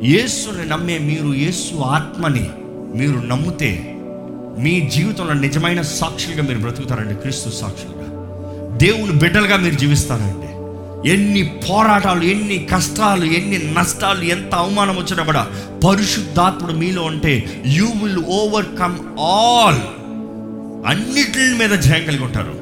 యేసుని 0.05 0.69
నమ్మే 0.69 0.99
మీరు 0.99 1.35
యేసు 1.35 1.83
ఆత్మని 1.83 2.51
మీరు 2.95 3.19
నమ్మితే 3.19 3.93
మీ 4.59 4.81
జీవితంలో 4.81 5.33
నిజమైన 5.33 5.83
సాక్షులుగా 5.83 6.43
మీరు 6.43 6.59
బ్రతుకుతారండి 6.59 7.15
క్రీస్తు 7.15 7.51
సాక్షులుగా. 7.51 8.07
దేవుని 8.77 9.13
బిడ్డలుగా 9.13 9.57
మీరు 9.57 9.75
జీవిస్తారండి. 9.75 10.46
ఎన్ని 11.07 11.43
పోరాటాలు 11.71 12.23
ఎన్ని 12.23 12.67
కష్టాలు 12.73 13.25
ఎన్ని 13.25 13.75
నష్టాలు 13.75 14.23
ఎంత 14.23 14.55
అవమానం 14.55 14.97
వచ్చినా 14.97 15.23
కూడా 15.23 15.47
పరిశుద్ధాత్ముడు 15.89 16.73
మీలో 16.73 17.03
ఉంటే 17.03 17.63
యూ 17.67 17.87
విల్ 18.03 18.19
ఓవర్కమ్ 18.19 18.99
ఆల్ 19.21 19.79
అన్నిటి 20.87 21.59
మీద 21.59 21.71
జయం 21.71 22.05
కలిగి 22.05 22.25
ఉంటారు. 22.25 22.55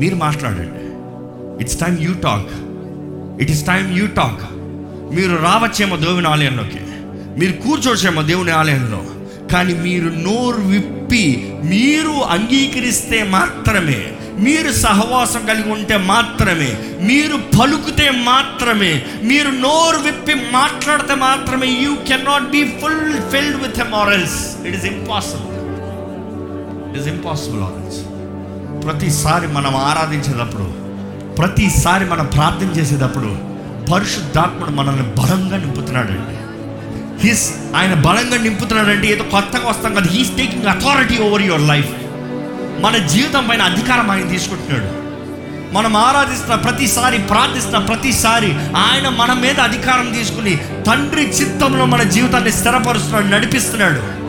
మీరు 0.00 0.14
మాట్లాడండి. 0.14 0.92
It's 1.64 1.80
time 1.80 2.00
you 2.00 2.14
talk 2.14 2.46
it 3.42 3.50
is 3.50 3.66
time 3.66 3.98
you 3.98 4.06
talk 4.06 4.42
మీరు 5.14 5.36
రావచ్చేమో 5.36 5.96
దేవుని 5.96 6.26
ఆలయంలోకి. 6.26 6.80
మీరు 7.38 7.52
కూర్చోవచ్చేమో 7.52 8.22
దేవుని 8.22 8.50
ఆలయంలో. 8.50 9.02
కానీ 9.52 9.74
మీరు 9.74 10.08
నోరు 10.08 10.60
విప్పి 10.60 11.52
మీరు 11.64 12.10
అంగీకరిస్తే 12.10 13.22
మాత్రమే 13.22 14.11
మీరు 14.38 14.70
సహవాసం 14.72 15.46
కలిగి 15.46 15.70
ఉంటే 15.70 15.96
మాత్రమే 15.96 16.70
మీరు 17.00 17.36
పలుకుతే 17.58 18.10
మాత్రమే 18.10 18.92
మీరు 19.22 19.50
నోరు 19.50 19.98
విప్పి 19.98 20.34
మాట్లాడితే 20.52 21.14
మాత్రమే 21.14 21.66
you 21.66 21.94
cannot 22.06 22.50
be 22.50 22.62
be 22.64 22.72
full 22.80 23.02
filled 23.30 23.62
with 23.62 23.90
morals 23.90 24.66
it 24.66 24.74
is 24.74 24.86
impossible 24.86 25.58
it 26.88 26.98
is 26.98 27.06
impossible 27.06 27.62
ఆరల్స్ 27.62 28.00
ప్రతిసారి 28.86 29.46
మనం 29.46 29.76
ఆరాధించేటప్పుడు 29.76 30.68
ప్రతిసారి 31.36 32.04
మనం 32.04 32.26
ప్రార్థన 32.26 32.78
చేసేటప్పుడు 32.78 33.30
పరిశుద్ధాత్ముడు 33.92 34.70
మనల్ని 34.70 35.02
బలంగా 35.02 35.56
నింపుతున్నాడండి 35.56 36.36
హిస్ 37.28 37.76
ఆయన 37.76 37.94
బలంగా 37.94 38.36
నింపుతున్నాడంటే 38.36 39.06
ఏదో 39.08 39.22
కొత్తగా 39.22 39.68
వస్తాం 39.68 39.94
కదా. 39.94 40.08
He's 40.10 40.36
taking 40.36 40.66
authority 40.66 41.18
over 41.18 41.42
your 41.42 41.60
life 41.60 41.90
మన 42.82 42.96
జీవితం 42.96 43.46
పైన 43.48 43.62
అధికారం 43.62 44.10
ఆయన 44.10 44.28
తీసుకుంటున్నాడు. 44.28 45.02
మనం 45.74 45.96
ఆరాధిస్తున్న 45.96 46.54
ప్రతిసారి 46.54 47.18
ప్రార్థిస్తున్న 47.18 47.78
ప్రతిసారి 47.78 48.54
ఆయన 48.76 49.08
మన 49.08 49.32
మీద 49.32 49.60
అధికారం 49.60 50.12
తీసుకుని 50.12 50.56
తండ్రి 50.86 51.22
చిత్తంలో 51.22 51.84
మన 51.84 52.02
జీవితాన్ని 52.02 52.52
స్థిరపరుస్తున్నాడు 52.52 53.26
నడిపిస్తున్నాడు. 53.26 54.22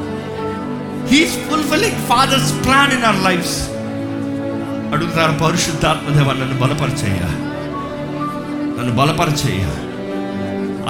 He's 1.14 1.34
fulfilling 1.34 2.08
father's 2.08 2.66
plan 2.66 2.92
in 2.94 3.04
our 3.04 3.24
lives 3.24 3.70
అడుగుతారు 4.94 5.44
పరిశుద్ధాత్మదేవ 5.44 6.32
నన్ను 6.32 6.58
బలపరచేయ 6.60 7.20
నన్ను 8.80 8.96
బలపరిచయ్యా. 8.96 9.72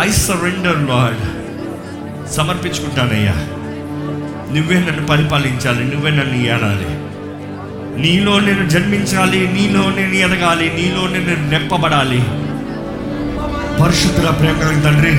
ఐ 0.04 0.12
సరెండర్ 0.12 0.89
లార్డ్ 0.89 1.23
సమర్పించుకుంటానయ్యా. 2.32 3.34
నువ్వే 4.54 4.80
నన్ను 4.80 5.08
పరిపాలించాలి 5.08 5.84
నువ్వే 5.86 6.12
నన్ను 6.12 6.36
ఏడాలి 6.36 7.02
నీలో 7.97 8.39
నేను 8.39 8.69
జన్మించాలి 8.69 9.39
నీలో 9.53 9.82
నేను 9.82 10.13
ఎదగాలి 10.13 10.71
నీలో 10.75 11.08
నేను 11.08 11.49
నెప్పబడాలి. 11.49 12.23
పరిశుద్ధుల 13.84 14.29
ప్రేమ 14.29 14.82
తండ్రి 14.82 15.12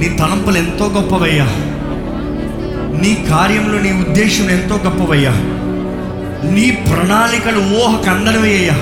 నీ 0.00 0.16
తలంపులు 0.18 0.58
ఎంతో 0.58 0.86
గొప్పవయ్యా. 0.86 1.44
నీ 3.00 3.26
కార్యంలో 3.30 3.80
నీ 3.80 3.92
ఉద్దేశం 3.92 4.50
ఎంతో 4.50 4.76
గొప్పవయ్యా. 4.76 5.30
నీ 6.50 6.70
ప్రణాళికలు 6.70 7.58
ఊహకు 7.58 8.10
అందనివయ్యా. 8.10 8.74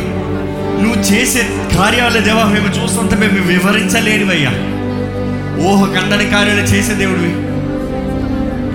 నువ్వు 0.82 1.00
చేసే 1.00 1.48
కార్యాల 1.76 2.18
దేవా 2.18 2.44
మేము 2.44 2.82
చూస్తుంటే 2.82 3.16
మేము 3.16 3.46
వివరించలేనివయ్యా. 3.46 4.50
ఊహకు 5.66 6.04
అందని 6.04 6.30
కార్యాలు 6.30 6.60
చేసే 6.60 6.94
దేవుడివి. 6.94 7.30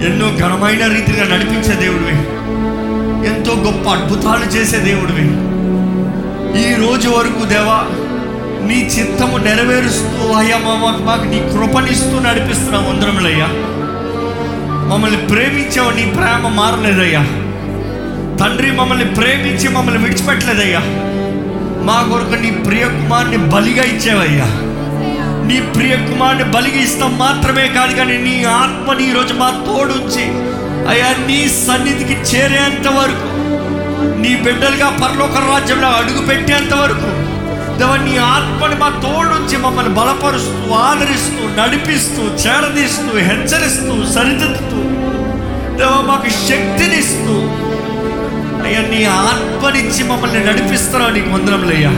ఎన్నో 0.05 0.37
ఘనమైన 0.37 0.93
రీతిగా 0.93 1.35
నడిపించే 1.35 1.75
దేవుడివి. 1.75 2.38
ఎంతో 3.25 3.53
గొప్ప 3.55 3.89
అద్భుతాలు 3.89 4.45
చేసే 4.45 4.77
దేవుడివి. 4.77 5.25
ఈ 6.61 6.75
రోజు 6.75 7.09
వరకు 7.09 7.45
దేవా 7.45 7.85
నీ 8.67 8.75
చిత్తము 8.75 9.37
నెరవేరుస్తూ 9.37 10.33
అయ్యా 10.33 10.57
మా 10.57 10.75
మాకు 10.75 11.03
మాకు 11.03 11.23
నీ 11.23 11.39
కృపనిస్తూ 11.39 12.19
నడిపిస్తున్నాం 12.19 12.89
అందరములయ్యా 12.89 13.47
మమ్మల్ని 14.89 15.27
ప్రేమించావు 15.27 15.91
నీ 15.91 16.05
ప్రేమ 16.05 16.47
మారలేదయ్యా. 16.47 17.21
తండ్రి 18.37 18.71
మమ్మల్ని 18.71 19.05
ప్రేమించి 19.05 19.69
మమ్మల్ని 19.69 20.03
విడిచిపెట్టలేదయ్యా. 20.03 20.79
మా 21.83 22.01
కొరకు 22.01 22.41
నీ 22.41 22.51
ప్రియ 22.51 22.85
కుమార్ని 22.85 23.37
బలిగా 23.37 23.83
ఇచ్చావయ్యా. 23.83 24.45
నీ 25.45 25.59
ప్రియ 25.59 25.95
కుమార్ని 25.95 26.43
బలిగా 26.43 26.81
ఇస్తాం 26.81 27.17
మాత్రమే 27.17 27.67
కాదు 27.67 27.95
కానీ 27.95 28.17
నీ 28.17 28.43
ఆత్మని 28.43 29.09
ఈరోజు 29.09 29.33
మా 29.33 29.63
తోడుంచి 29.67 30.48
అయ్యా 30.89 31.09
నీ 31.27 31.39
సన్నిధికి 31.57 32.15
చేరేంత 32.29 32.87
వరకు 32.97 33.27
నీ 34.17 34.35
బిడ్డలుగా 34.35 34.89
పరలోక 35.01 35.37
రాజ్యంలో 35.49 35.87
అడుగు 35.91 36.21
పెట్టేంత 36.27 36.73
వరకు 36.75 37.09
దేవ 37.79 37.95
నీ 37.97 38.17
ఆత్మని 38.27 38.75
మా 38.75 38.89
తోడుంచి 39.03 39.57
మమ్మల్ని 39.57 39.93
బలపరుస్తూ 39.93 40.73
ఆదరిస్తూ 40.79 41.43
నడిపిస్తూ 41.57 42.23
చేరదీస్తూ 42.43 43.11
హెచ్చరిస్తూ 43.19 43.95
సరిదిద్దుతూ 44.13 44.81
దేవ 45.77 45.93
మాకు 46.01 46.29
శక్తినిస్తూ 46.41 47.35
అయ్యా 48.63 48.81
నీ 48.89 49.01
ఆత్మనిచ్చి 49.21 50.03
మమ్మల్ని 50.03 50.41
నడిపిస్తున్నావు 50.45 51.11
నీకు 51.11 51.29
వందరంలయ్యా 51.29 51.93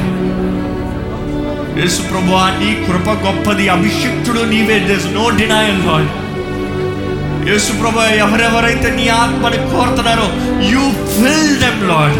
యేసు 1.80 2.02
ప్రభు 2.10 2.32
నీ 2.60 2.70
కృప 2.86 3.10
గొప్పది 3.26 3.70
అభిషిక్తుడు 3.70 4.42
నీవే. 4.46 4.78
There's 4.88 5.08
no 5.14 5.30
denial 5.38 5.82
Lord 5.88 6.10
Yesu 7.48 7.72
ప్రభు 7.80 8.02
ఎవరెవరైతే 8.24 8.90
నీ 8.98 9.06
ఆత్మని 9.20 9.60
కోరుతున్నారో 9.72 10.28
యూ 10.72 10.84
ఫిల్ 11.14 11.56
దెమ్ 11.62 11.82
లాడ్ 11.90 12.18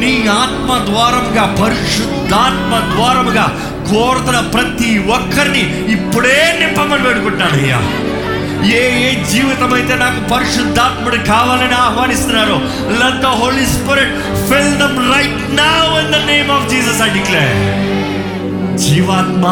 నీ 0.00 0.12
ఆత్మ 0.36 0.70
ద్వారముగా 0.88 1.44
పరిశుద్ధాత్మ 1.60 2.72
ద్వారముగా 2.90 3.44
కోరుతున్న 3.90 4.40
ప్రతి 4.54 4.88
ఒక్కరిని 5.10 5.62
ఇప్పుడే 5.94 6.38
నింపమని 6.58 7.04
పెడుకుంటాను 7.04 7.56
అయ్యా. 7.58 7.78
ఏ 8.74 8.82
ఏ 9.00 9.10
జీవితం 9.30 9.72
అయితే 9.74 9.94
నాకు 9.96 10.20
పరిశుద్ధాత్ముడు 10.30 11.18
కావాలని 11.28 11.76
ఆహ్వానిస్తున్నారో 11.80 12.56
let 13.00 13.20
the 13.22 13.30
holy 13.40 13.66
spirit 13.74 14.14
fill 14.48 14.76
them 14.78 14.98
right 15.10 15.40
now 15.58 15.72
in 16.00 16.12
the 16.12 16.20
name 16.30 16.50
of 16.50 16.68
Jesus 16.68 17.02
I 17.02 17.10
declare 17.16 17.54
జీవాత్మ 18.84 19.44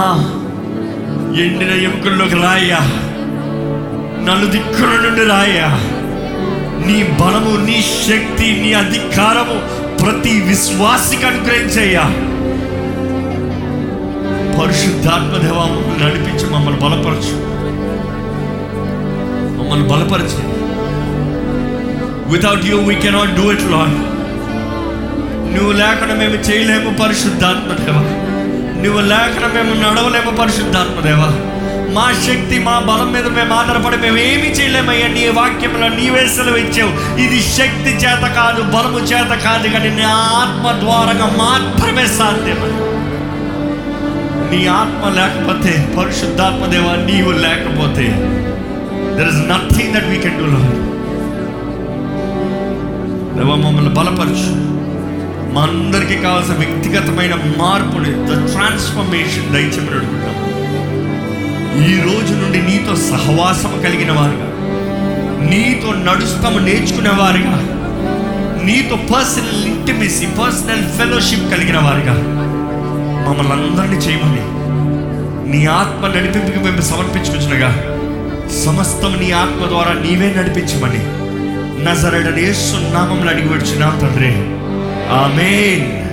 ఎండిన 1.38 1.72
ఎముకల్లోకి 1.84 2.36
రాయ్యా. 2.42 2.80
నన్ను 4.26 4.46
దిక్కుల 4.46 5.00
నుండి 5.04 5.24
రాయా. 5.24 5.68
నీ 6.86 7.02
బలము 7.02 7.66
నీ 7.66 7.82
శక్తి 7.82 8.60
నీ 8.62 8.72
అధికారము 8.72 9.84
ప్రతి 9.96 10.40
విశ్వాసికి 10.40 11.26
అనుగ్రహించయ్యా 11.26 12.02
పరిశుద్ధాత్మదేవ 14.60 15.54
మమ్మల్ని 15.54 16.04
నడిపించి 16.04 16.50
మమ్మల్ని 16.50 16.80
బలపరచు. 16.80 17.36
మమ్మల్ని 19.58 19.88
బలపరచు. 19.88 20.54
Without 22.32 22.64
you 22.64 22.76
we 22.78 22.94
cannot 22.94 23.34
do 23.34 23.52
it 23.52 23.62
Lord 23.62 23.96
నువ్వు 25.54 25.72
లేకుండా 25.72 26.14
మేము 26.14 26.34
చేయలేము 26.34 27.02
పరిశుద్ధాత్మదేవ 27.02 27.94
నువ్వు 28.84 29.00
లేకుండా 29.00 29.62
మేము 29.62 29.74
నడవలేము 29.82 30.36
పరిశుద్ధాత్మదేవ 30.36 31.50
మా 31.96 32.04
శక్తి 32.26 32.56
మా 32.66 32.74
బలం 32.88 33.08
మీద 33.14 33.26
మేము 33.36 33.52
ఆధారపడి 33.54 33.96
మేము 34.04 34.18
ఏమి 34.28 34.48
చేయలేమయ్యా. 34.56 35.08
నీ 35.16 35.24
వాక్యంలో 35.38 35.88
నీవే 35.98 36.22
సెలవు 36.36 36.56
ఇచ్చావు 36.56 36.92
ఇది 37.24 37.38
శక్తి 37.56 37.92
చేత 38.02 38.24
కాదు 38.38 38.62
బలము 38.74 39.00
చేత 39.10 39.32
కాదు 39.46 39.68
కానీ 39.74 39.90
నీ 39.98 40.06
ఆత్మ 40.40 40.72
ద్వారంగా 40.82 41.28
మాత్రమే 41.42 42.06
సాధ్యమని 42.18 42.78
నీ 44.50 44.60
ఆత్మ 44.78 45.08
లేకపోతే 45.18 45.72
పరిశుద్ధాత్మ 45.96 46.66
దేవ 46.66 46.88
నీవు 47.10 47.32
లేకపోతే 47.44 48.06
there 49.16 49.30
is 49.32 49.42
nothing 49.52 49.94
that 49.96 50.08
we 50.12 50.18
can 50.24 50.38
do 50.38 50.48
Lord 50.54 50.80
దేవ 53.38 53.50
మమ్మల్ని 53.64 53.92
బలపరచు. 53.98 54.50
మా 55.54 55.62
అందరికీ 55.68 56.16
కావాల్సిన 56.16 56.54
వ్యక్తిగతమైన 56.54 57.34
మార్పుని 57.60 58.12
ద 58.28 58.38
ట్రాన్స్ఫర్మేషన్ 58.52 59.52
దయచేమని 59.54 59.96
అడుగుతాం. 59.98 60.36
ఈ 61.78 62.00
రోజు 62.00 62.34
నుండి 62.34 62.62
నీతో 62.62 62.96
సహవాసం 62.96 63.82
కలిగిన 63.82 64.12
వారుగా 64.12 64.50
నీతో 65.50 65.92
నడుస్తాము 65.92 66.58
నేర్చుకునే 66.58 67.10
వారుగా 67.10 67.56
నీతో 68.64 68.96
పర్సనల్ 68.96 69.64
ఇంటిమెసీ 69.64 70.26
పర్సనల్ 70.26 70.98
ఫెలోషిప్ 70.98 71.50
కలిగిన 71.50 71.78
వారుగా 71.78 72.12
మమ్మల్ని 73.28 73.66
అందరినీ 73.66 73.96
చేయమని 73.96 74.44
నీ 75.50 75.66
ఆత్మ 75.66 76.06
నడిపింపుకి 76.06 76.58
మేము 76.58 76.80
సమర్పించుకుంటున్నగా 76.80 77.70
సమస్తం 78.64 79.16
నీ 79.20 79.30
ఆత్మ 79.30 79.68
ద్వారా 79.68 79.92
నీవే 79.92 80.34
నడిపించమని 80.38 81.24
నజరడని 81.84 82.42
యేసు 82.42 82.94
నామంలో 82.94 83.30
అడిగి 83.30 83.48
వచ్చిన 83.48 83.98
తండ్రి. 84.02 84.34
ఆమెన్. 85.10 86.03